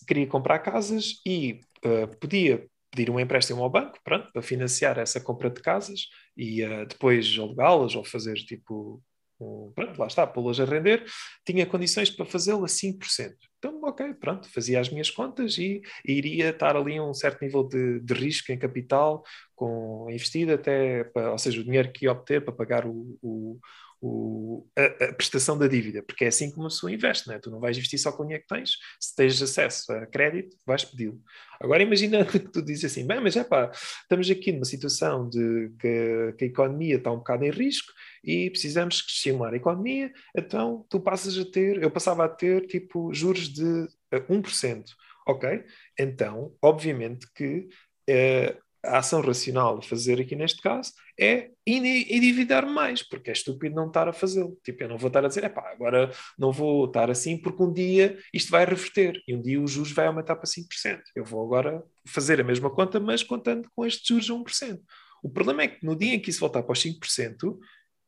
[0.07, 5.19] queria comprar casas e eh, podia pedir um empréstimo ao banco, pronto, para financiar essa
[5.19, 9.03] compra de casas e depois alugá-las ou fazer tipo,
[9.39, 11.05] um, pronto, lá está, pô-las a render,
[11.45, 13.35] tinha condições para fazê-lo a 5%.
[13.67, 17.63] Então, ok, pronto, fazia as minhas contas e, e iria estar ali um certo nível
[17.67, 19.23] de, de risco em capital,
[19.55, 23.59] com investido até, para, ou seja, o dinheiro que ia obter para pagar o, o-
[24.01, 27.39] o- a, a prestação da dívida, porque é assim que uma pessoa investe, né?
[27.39, 30.55] tu não vais investir só com o dinheiro que tens, se tens acesso a crédito,
[30.65, 31.19] vais pedi-lo.
[31.59, 35.71] Agora imagina que tu dizes assim, bem, mas é pá, estamos aqui numa situação de
[35.79, 37.91] que, que a economia está um bocado em risco
[38.25, 43.13] e precisamos estimular a economia, então tu passas a ter, eu passava a ter tipo
[43.13, 44.83] juros de eh, 1%,
[45.27, 45.63] ok?
[45.99, 47.67] Então, obviamente que
[48.09, 53.75] eh, a ação racional a fazer aqui neste caso é endividar mais, porque é estúpido
[53.75, 54.57] não estar a fazê-lo.
[54.63, 57.71] Tipo, eu não vou estar a dizer, epá, agora não vou estar assim porque um
[57.71, 60.99] dia isto vai reverter e um dia os juros vai aumentar para 5%.
[61.15, 64.79] Eu vou agora fazer a mesma conta, mas contando com estes juros a 1%.
[65.23, 66.99] O problema é que no dia em que isso voltar para os 5%,
[67.41, 67.57] eh,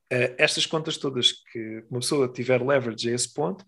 [0.10, 3.66] estas contas todas que uma pessoa tiver leverage a esse ponto,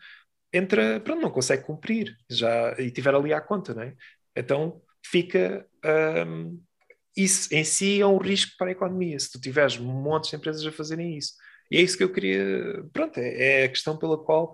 [0.53, 3.95] entra, pronto, não consegue cumprir já, e tiver ali à conta, não é?
[4.35, 5.65] Então fica.
[6.27, 6.61] hum,
[7.17, 10.65] isso em si é um risco para a economia, se tu tiveres montes de empresas
[10.65, 11.33] a fazerem isso.
[11.69, 12.83] E é isso que eu queria.
[12.93, 14.53] Pronto, é, é a questão pela qual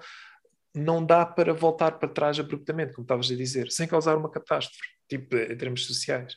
[0.74, 4.82] não dá para voltar para trás abruptamente, como estavas a dizer, sem causar uma catástrofe,
[5.08, 6.36] tipo em termos sociais.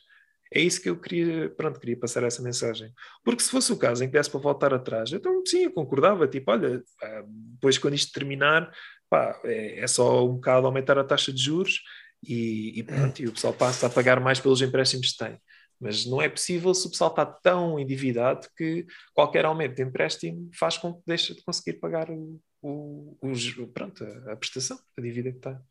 [0.51, 2.91] É isso que eu queria, pronto, queria passar essa mensagem.
[3.23, 6.27] Porque se fosse o caso em que desse para voltar atrás, então sim, eu concordava,
[6.27, 7.23] tipo, olha, ah,
[7.53, 8.71] depois quando isto terminar,
[9.09, 11.81] pá, é, é só um bocado aumentar a taxa de juros
[12.27, 15.39] e, e pronto, e o pessoal passa a pagar mais pelos empréstimos que tem.
[15.79, 20.49] Mas não é possível se o pessoal está tão endividado que qualquer aumento de empréstimo
[20.53, 25.01] faz com que deixe de conseguir pagar o, o, o pronto, a, a prestação, a
[25.01, 25.61] dívida que está.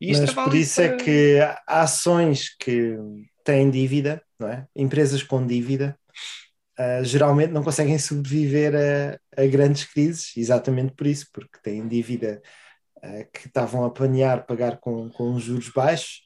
[0.00, 2.96] E isto Mas é por isso é para- que há ações que
[3.44, 4.66] têm dívida, não é?
[4.74, 5.98] Empresas com dívida,
[6.78, 12.40] ah, geralmente não conseguem sobreviver a, a grandes crises, exatamente por isso, porque têm dívida
[13.02, 16.22] ah, que estavam a planear pagar com, com juros baixos.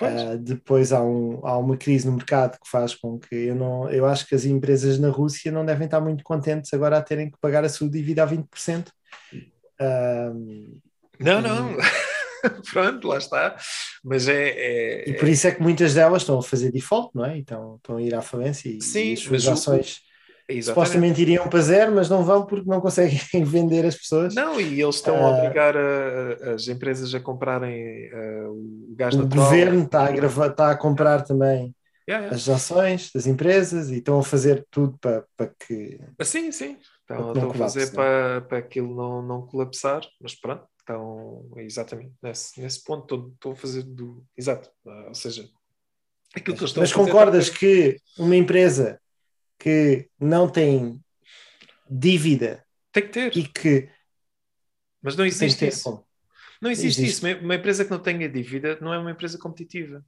[0.00, 3.88] Ah, depois há, um, há uma crise no mercado que faz com que eu não
[3.90, 7.30] eu acho que as empresas na Rússia não devem estar muito contentes agora a terem
[7.30, 8.90] que pagar a sua dívida a 20%.
[9.78, 10.32] Ah,
[11.20, 11.76] Não, não.
[12.72, 13.56] Pronto, lá está.
[14.04, 14.48] Mas é.
[15.04, 17.38] é- E por isso é que muitas delas estão a fazer default, não é?
[17.38, 20.00] Então estão a ir à falência e, Sim, e as suas o- ações
[20.48, 20.64] é exatamente.
[20.90, 24.34] supostamente iriam para zero, mas não vão porque não conseguem vender as pessoas.
[24.34, 29.14] Não, e eles estão a Ah, obrigar a- as empresas a comprarem ah, o gás
[29.14, 29.44] o natural.
[29.44, 31.74] governo está a, gravar, está a comprar também
[32.08, 32.34] Yeah, yeah.
[32.36, 35.98] as ações das empresas e estão a fazer tudo para, para que.
[36.18, 36.78] Ah, Sim, sim.
[37.14, 37.94] Para Estão, que não estão a fazer é?
[37.94, 43.56] para, para aquilo não, não colapsar, mas pronto, estão exatamente nesse, nesse ponto, estou, a
[43.56, 44.24] fazer do.
[44.36, 44.70] Exato.
[44.86, 45.48] Ah, ou seja,
[46.34, 48.98] Aquilo que eles estão Mas a fazer concordas está- que uma empresa
[49.58, 50.98] que não tem
[51.88, 53.88] dívida Tem que ter, e que
[55.02, 56.04] mas não existe isso.
[56.60, 57.26] Não existe, Existe.
[57.26, 57.40] isso.
[57.44, 60.02] Uma- empresa que não tenha dívida não é uma empresa competitiva.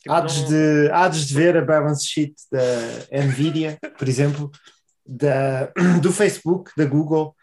[0.00, 4.50] Tipo, Hades não- de, hades de ver a balance sheet da Nvidia, por exemplo,
[5.06, 5.72] da,
[6.02, 7.34] do Facebook, da Google,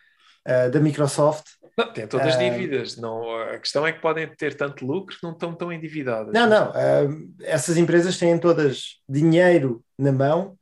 [0.43, 1.45] eh, da Microsoft.
[1.77, 2.37] Não, têm todas Ah.
[2.37, 2.95] dívidas.
[2.97, 6.33] Não, a questão é que podem ter tanto lucro que não estão tão endividadas.
[6.33, 7.07] Não, não, eh,
[7.41, 10.57] essas empresas têm todas dinheiro na mão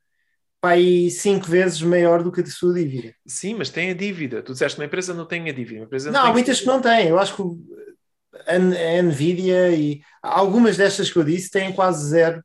[0.59, 3.13] para aí cinco vezes maior do que a sua dívida.
[3.27, 4.41] Sim, mas tem a dívida.
[4.41, 5.81] Tu disseste uma empresa não tem a dívida.
[5.81, 7.09] Uma empresa Não, tem há muitas que não têm.
[7.09, 7.43] Eu acho que
[8.47, 12.43] a, Nvidia e algumas destas que eu disse têm quase zero.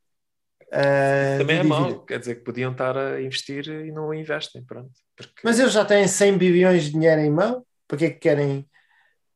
[0.70, 2.00] eh, Também é mau.
[2.04, 4.62] Quer dizer que podiam estar a investir e não investem.
[4.62, 4.90] Pronto.
[5.16, 7.64] Porque- Mas eles já têm 100 bilhões de dinheiro em mão.
[7.88, 8.68] Para que é que querem?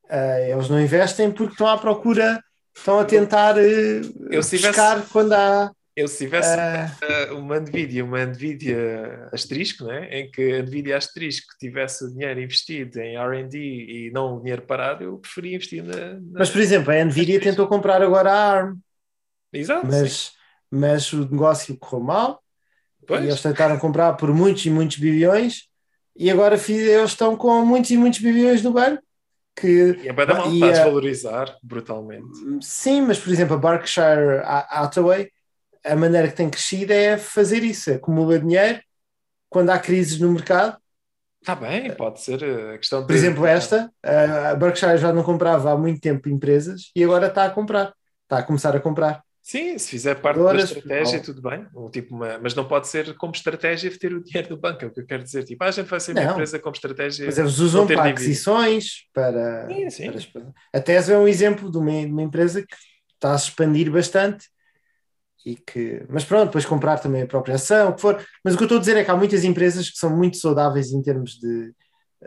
[0.09, 2.42] eh, eles não investem porque estão à procura,
[2.76, 5.72] estão a tentar eh, Eu se tivesse- pescar quando há.
[5.94, 6.57] Eu, se tivesse
[7.30, 10.20] uh, uma Nvidia, uma Nvidia asterisco, não é?
[10.20, 14.62] em que a Nvidia asterisco tivesse o dinheiro investido em R&D e não o dinheiro
[14.62, 16.14] parado, eu preferia investir na...
[16.14, 18.76] na- mas, por exemplo, a Nvidia tentou comprar agora a ARM,
[19.53, 19.98] Exato, sim.
[20.00, 20.32] mas,
[20.70, 22.42] mas o negócio correu mal.
[23.07, 23.22] Pois.
[23.22, 25.68] E eles tentaram comprar por muitos e muitos bilhões
[26.17, 29.03] e agora eles estão com muitos e muitos bilhões no banco.
[29.55, 32.27] Que, E é bem da e está a a- desvalorizar brutalmente.
[32.63, 35.31] sim, mas por exemplo, a Berkshire Hathaway,
[35.85, 38.81] a maneira que tem crescido é fazer isso: acumula dinheiro
[39.51, 40.77] quando há crises no mercado.
[41.41, 43.07] Está bem, pode ser uh, a questão de...
[43.09, 47.45] Por exemplo, esta, a Berkshire já não comprava há muito tempo empresas e agora está
[47.47, 47.93] a comprar,
[48.23, 49.23] está a começar a comprar.
[49.45, 51.24] Sim, se fizer parte Agora, da estratégia, não.
[51.24, 51.66] tudo bem.
[51.74, 54.86] Ou, tipo, uma- mas não pode ser como estratégia ter o dinheiro do banco, é
[54.86, 55.43] o que eu quero dizer.
[55.45, 56.30] Tipo, ah, a gente vai ser uma Não.
[56.32, 57.26] empresa como estratégia.
[57.26, 60.12] Mas eles usam para aquisições, para, Sim, sim.
[60.32, 62.74] para A Tesla é um exemplo de uma, de uma empresa que
[63.14, 64.47] está a se expandir bastante
[65.45, 68.24] e que, mas pronto, depois comprar também a própria ação, o que for.
[68.45, 70.36] Mas o que eu estou a dizer é que há muitas empresas que são muito
[70.36, 71.74] saudáveis em termos de,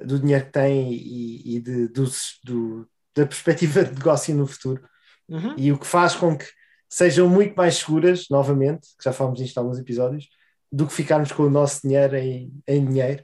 [0.04, 2.86] do dinheiro que têm e, e de, dos- do-
[3.16, 4.84] da perspectiva de negócio no futuro.
[5.30, 5.54] Uhum.
[5.58, 6.46] E o que faz com que
[6.90, 10.30] sejam muito mais seguras, novamente, que já falamos disto em alguns episódios,
[10.72, 13.24] do que ficarmos com o nosso dinheiro em, em dinheiro,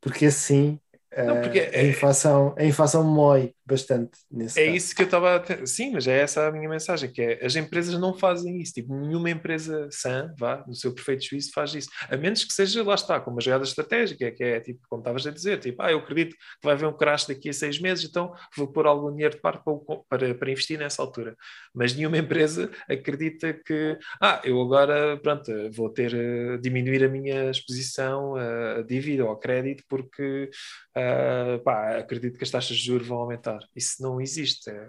[0.00, 0.80] porque assim
[1.22, 4.76] Não, eh, porque a, é- inflação, a inflação mói bastante nesse É caso.
[4.76, 7.54] isso que eu estava a Sim, mas é essa a minha mensagem, que é as
[7.56, 8.72] empresas não fazem isso.
[8.72, 11.88] Tipo, nenhuma empresa sã, vá, no seu perfeito juízo, faz isso.
[12.10, 15.26] A menos que seja, lá está, com uma jogada estratégica, que é tipo, como estavas
[15.26, 18.04] a dizer, tipo, ah, eu acredito que vai haver um crash daqui a seis meses,
[18.08, 19.74] então vou pôr algum dinheiro de parte para,
[20.08, 21.36] para, para investir nessa altura.
[21.74, 27.50] Mas nenhuma empresa acredita que, ah, eu agora, pronto, vou ter, eh, diminuir a minha
[27.50, 30.50] exposição eh, a dívida ou a crédito porque
[30.94, 33.57] ah, pá, acredito que as taxas de juros vão aumentar.
[33.74, 34.68] Isso não existe.
[34.70, 34.88] É, é,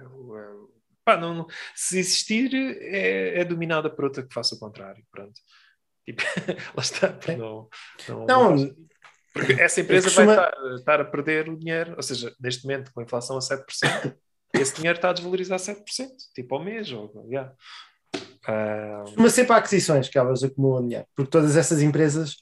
[1.05, 1.45] pá, não,
[1.75, 5.03] se existir, é, é dominada por outra que faça o contrário.
[5.11, 5.39] Pronto.
[6.05, 6.21] Tipo,
[6.75, 7.15] lá está.
[7.37, 7.69] Não,
[8.07, 8.75] não, Não,
[9.33, 12.91] porque essa empresa costuma- vai estar, estar a perder o dinheiro, ou seja, neste momento,
[12.93, 14.15] com a inflação a 7%,
[14.53, 15.83] esse dinheiro está a desvalorizar 7%,
[16.33, 16.91] tipo ao mês.
[16.91, 17.53] Ou, yeah.
[18.47, 22.37] Ah, Costuma ser para aquisições que elas acumulam dinheiro, porque todas essas empresas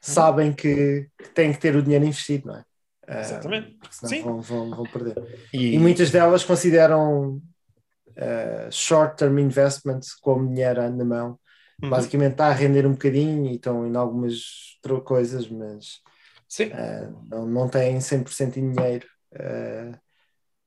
[0.00, 2.64] sabem que, que têm que ter o dinheiro investido, não é?
[3.08, 3.76] Exatamente.
[3.78, 4.22] porque senão Sim.
[4.22, 5.48] vão, vão, vão perder.
[5.52, 7.40] e, E muitas delas consideram
[8.16, 11.38] eh, short-term investments como dinheiro na mão.
[11.82, 11.90] Uhum.
[11.90, 14.40] Basicamente está a render um bocadinho e estão em algumas
[15.04, 16.00] coisas, mas
[16.60, 19.06] eh, não, não têm 100% em dinheiro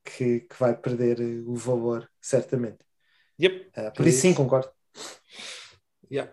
[0.04, 2.80] que, que vai perder o valor, certamente.
[3.42, 3.72] Yep.
[3.96, 4.70] Por isso sim, concordo.
[6.12, 6.32] Yeah.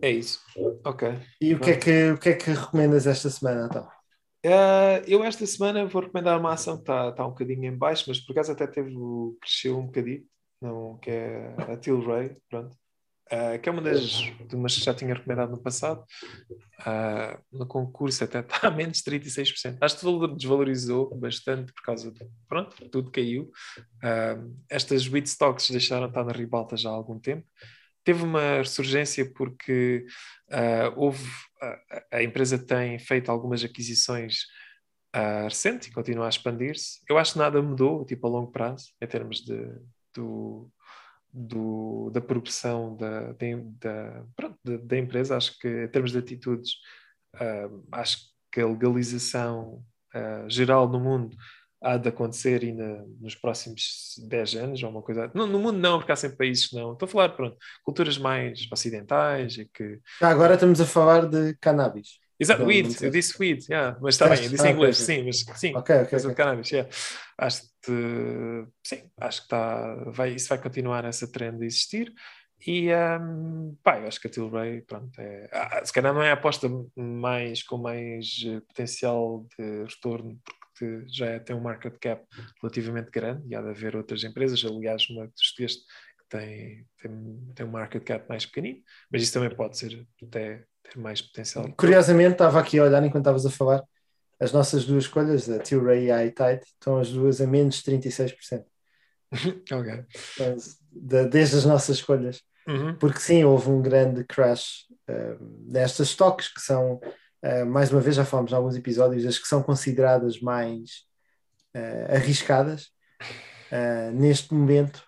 [0.00, 0.40] É isso.
[0.84, 1.08] Ok.
[1.40, 3.88] E o que, é que, o que é que recomendas esta semana, então?
[4.48, 8.04] Uh, eu esta semana vou recomendar uma ação que está tá um bocadinho em baixo,
[8.08, 8.94] mas por acaso até teve,
[9.40, 10.24] cresceu um bocadinho,
[10.60, 12.74] não, que é a Tilray, pronto.
[13.30, 14.00] Uh, que é uma das
[14.48, 16.02] de umas que já tinha recomendado no passado.
[16.80, 19.76] Uh, no concurso até está a menos de 36%.
[19.82, 23.50] Acho que desvalor- desvalorizou bastante por causa de, pronto, tudo caiu.
[24.02, 27.46] Uh, estas wheat stocks deixaram de estar na ribalta já há algum tempo.
[28.02, 30.06] Teve uma ressurgência porque
[30.96, 31.22] houve,
[32.12, 34.42] a- empresa tem feito algumas aquisições
[35.16, 37.00] uh, recentes e continua a expandir-se.
[37.08, 39.70] Eu acho que nada mudou, tipo a longo prazo, em termos de,
[40.14, 40.70] do,
[41.32, 43.46] do- da progressão da, da,
[43.80, 45.36] da- pronto, da- da empresa.
[45.36, 46.72] Acho que em termos de atitudes,
[47.36, 48.18] uh, acho
[48.52, 49.84] que a legalização
[50.14, 51.36] uh, geral no mundo
[51.80, 55.30] há de acontecer ainda nos próximos 10 anos ou uma coisa.
[55.34, 56.92] No, no mundo não, porque há sempre países que não.
[56.92, 61.54] Estou a falar, pronto, culturas mais ocidentais e que Ah, agora estamos a falar de
[61.60, 62.18] cannabis.
[62.40, 63.10] Exato, weed, eu sei.
[63.10, 65.74] disse weed, yeah, mas está bem, eu disse Ah, em inglês, ok, sim, mas sim,
[65.74, 66.08] Ok, ok.
[66.08, 66.34] coisa de ok.
[66.34, 66.88] cannabis, yeah.
[67.36, 67.92] acho que
[68.84, 72.12] sim, acho que está, vai, isso vai continuar essa trend a existir
[72.66, 76.30] E um, pá, eu acho que a Tilray, pronto, é, ah, se calhar não é
[76.30, 80.57] a aposta mais com mais eh, potencial de retorno, porque
[81.08, 82.24] já é, tem um market cap
[82.62, 85.82] relativamente grande e há de haver outras empresas, aliás, uma que escolheste
[86.18, 90.64] que tem, tem, tem um market cap mais pequenino, mas isso também pode ser até
[90.82, 91.72] ter mais potencial.
[91.76, 93.82] Curiosamente, estava aqui a olhar enquanto estavas a falar,
[94.40, 98.64] as nossas duas escolhas, a Tilray e a iTide, estão as duas a menos 36%.
[99.72, 100.04] ok.
[100.34, 100.56] Então,
[100.92, 102.40] de- desde as nossas escolhas.
[102.66, 102.94] Uhum.
[102.96, 107.00] Porque sim, houve um grande crash uh, destas stocks que são,
[107.44, 111.04] uh, mais uma vez, já falamos em alguns episódios, as que são consideradas mais
[111.74, 112.86] uh, arriscadas,
[113.72, 115.06] uh, neste momento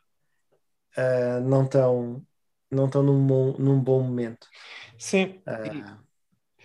[1.45, 2.23] não estão
[2.71, 4.47] não estão num bom, num bom momento.
[4.99, 5.41] Sim,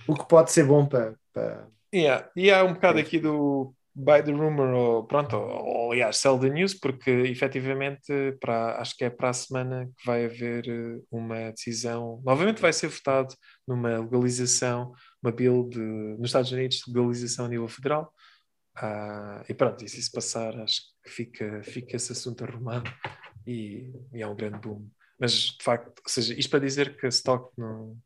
[0.07, 1.15] o que pode ser bom para.
[1.31, 2.29] para Yeah.
[2.35, 6.49] E há um bocado aqui do buy the rumor, ou pronto, ou, aliás, sell the
[6.49, 10.65] news, porque efetivamente para, acho que é para a semana que vai haver
[11.09, 13.33] uma decisão, novamente vai ser votado
[13.65, 14.91] numa legalização,
[15.25, 18.13] uma bill de, nos Estados Unidos de legalização a nível federal.
[18.77, 22.91] Ah, e pronto, e se isso passar, acho que fica, fica esse assunto arrumado
[23.47, 24.87] e, e é um grande boom.
[25.19, 27.97] Mas de facto, ou seja, isto para dizer que a stock não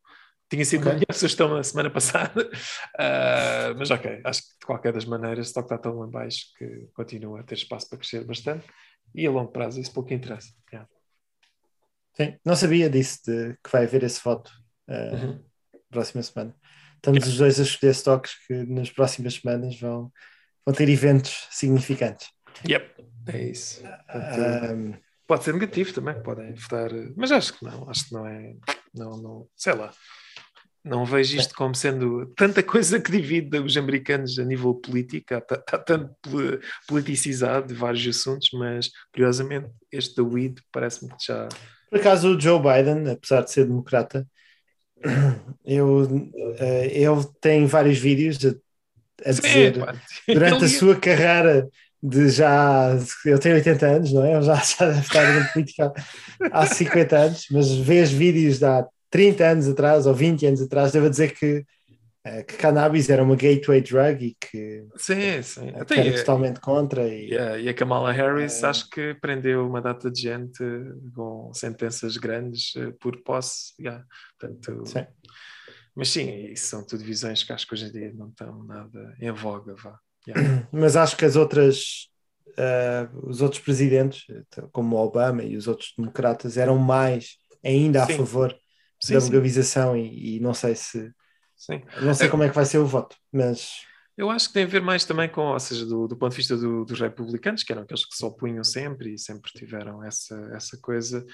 [0.50, 0.92] tinha sido Ok.
[0.92, 2.50] uma melhor sugestão na semana passada,
[2.98, 6.46] Ah, mas ok, acho que de qualquer das maneiras o stock está tão em baixo
[6.58, 8.66] que continua a ter espaço para crescer bastante
[9.14, 10.54] e a longo prazo isso pouco interessa.
[10.72, 10.88] Yeah.
[12.14, 14.52] sim, não sabia disso, de, que vai haver esse voto
[14.90, 15.44] uh, Uhum.
[15.90, 16.56] próxima semana.
[17.00, 20.12] Estamos os dois a escolher stocks que nas próximas semanas vão,
[20.66, 22.28] vão ter eventos significantes.
[22.68, 23.82] Yep, é isso.
[23.82, 24.94] Portanto, Um,
[25.26, 28.56] Pode ser negativo também, podem votar, mas acho que não, acho que não é,
[28.96, 29.94] não, não, sei lá,
[30.84, 35.54] não vejo isto como sendo tanta coisa que divide os americanos a nível político, está,
[35.54, 41.48] está tanto poli- politicizado de vários assuntos, mas curiosamente este da weed parece-me que já.
[41.92, 44.28] Por acaso o Joe Biden, apesar de ser democrata,
[45.66, 46.08] eu,
[46.60, 49.96] eh, ele tem vários vídeos a, a dizer Sim, pá,
[50.28, 51.68] durante a sua carreira
[52.02, 54.34] de já ele tem 80 anos, não é?
[54.34, 55.94] Ele já, já deve estar na política
[56.52, 60.92] há 50 anos, mas vês vídeos de há 30 anos atrás ou 20 anos atrás,
[60.92, 61.64] devo dizer que,
[62.48, 65.72] que cannabis era uma gateway drug e que, Sim, sim.
[65.72, 68.68] que Até era e, totalmente contra e a, e a Kamala Harris É.
[68.68, 70.64] acho que prendeu uma data de gente
[71.16, 73.74] com sentenças grandes eh, por posse.
[73.80, 74.04] yeah.
[74.40, 75.06] Portanto, Sim.
[75.96, 79.16] Mas sim, isso são tudo visões que acho que hoje em dia não estão nada
[79.20, 79.76] em voga.
[79.76, 79.98] Vá.
[80.28, 80.68] Yeah.
[80.72, 82.10] mas acho que as outras
[82.58, 84.26] eh, os outros presidentes,
[84.72, 88.18] como o Obama e os outros democratas, eram mais ainda a Sim.
[88.18, 88.56] favor
[89.02, 91.10] Sim, da legalização e, e não sei se
[91.60, 91.84] sim.
[92.02, 92.30] não sei É.
[92.30, 93.88] como é que vai ser o voto, mas
[94.18, 96.38] Eu acho que tem a ver mais também com, ou seja, do, do ponto de
[96.38, 100.36] vista do- dos republicanos, que eram aqueles que se opunham sempre e sempre tiveram essa,
[100.54, 101.26] essa coisa.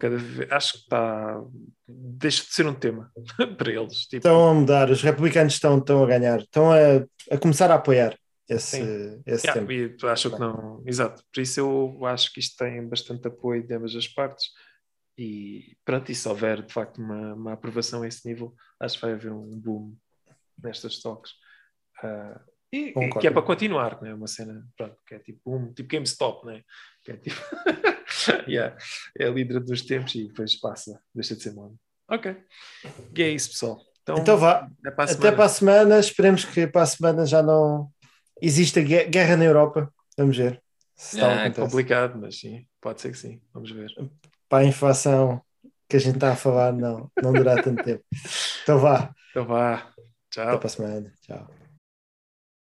[0.00, 1.40] Cada vez, acho que está.
[1.86, 3.12] Deixa de ser um tema
[3.58, 3.98] para eles.
[4.06, 7.74] Tipo, estão a mudar, os republicanos estão, estão a ganhar, estão a, a começar a
[7.74, 8.18] apoiar
[8.48, 9.22] esse, Sim.
[9.24, 9.72] esse Yeah, tema.
[9.72, 10.82] e acho que não.
[10.84, 11.22] Exato.
[11.32, 14.46] Por isso eu acho que isto tem bastante apoio de ambas as partes.
[15.16, 19.02] E pronto, e se houver de facto uma, uma aprovação a esse nível, acho que
[19.02, 19.94] vai haver um boom
[20.62, 21.32] nestas stocks.
[22.02, 22.40] Ah,
[22.72, 24.14] e, e que é para continuar, não é?
[24.14, 26.64] Uma cena, pronto, que é tipo um tipo GameStop, não é?
[27.02, 27.36] Que é tipo.
[28.48, 28.76] yeah,
[29.18, 31.74] é a líder dos tempos e depois passa, deixa de ser moda.
[32.08, 32.34] Ok.
[33.16, 33.78] E é isso, pessoal.
[34.02, 35.36] Então, Então vá, até para a até semana.
[35.36, 37.90] para a semana, esperemos que para a semana já não
[38.40, 40.62] exista gue- guerra na Europa, vamos ver
[40.94, 43.40] se é complicado, mas sim, pode ser que sim.
[43.52, 43.92] Vamos ver.
[44.52, 45.40] Para a inflação
[45.88, 48.04] que a gente está a falar, não, não durar tanto tempo.
[48.62, 49.92] Então vá, Então vá.
[50.30, 50.44] Tchau.
[50.48, 51.61] até para a semana, tchau.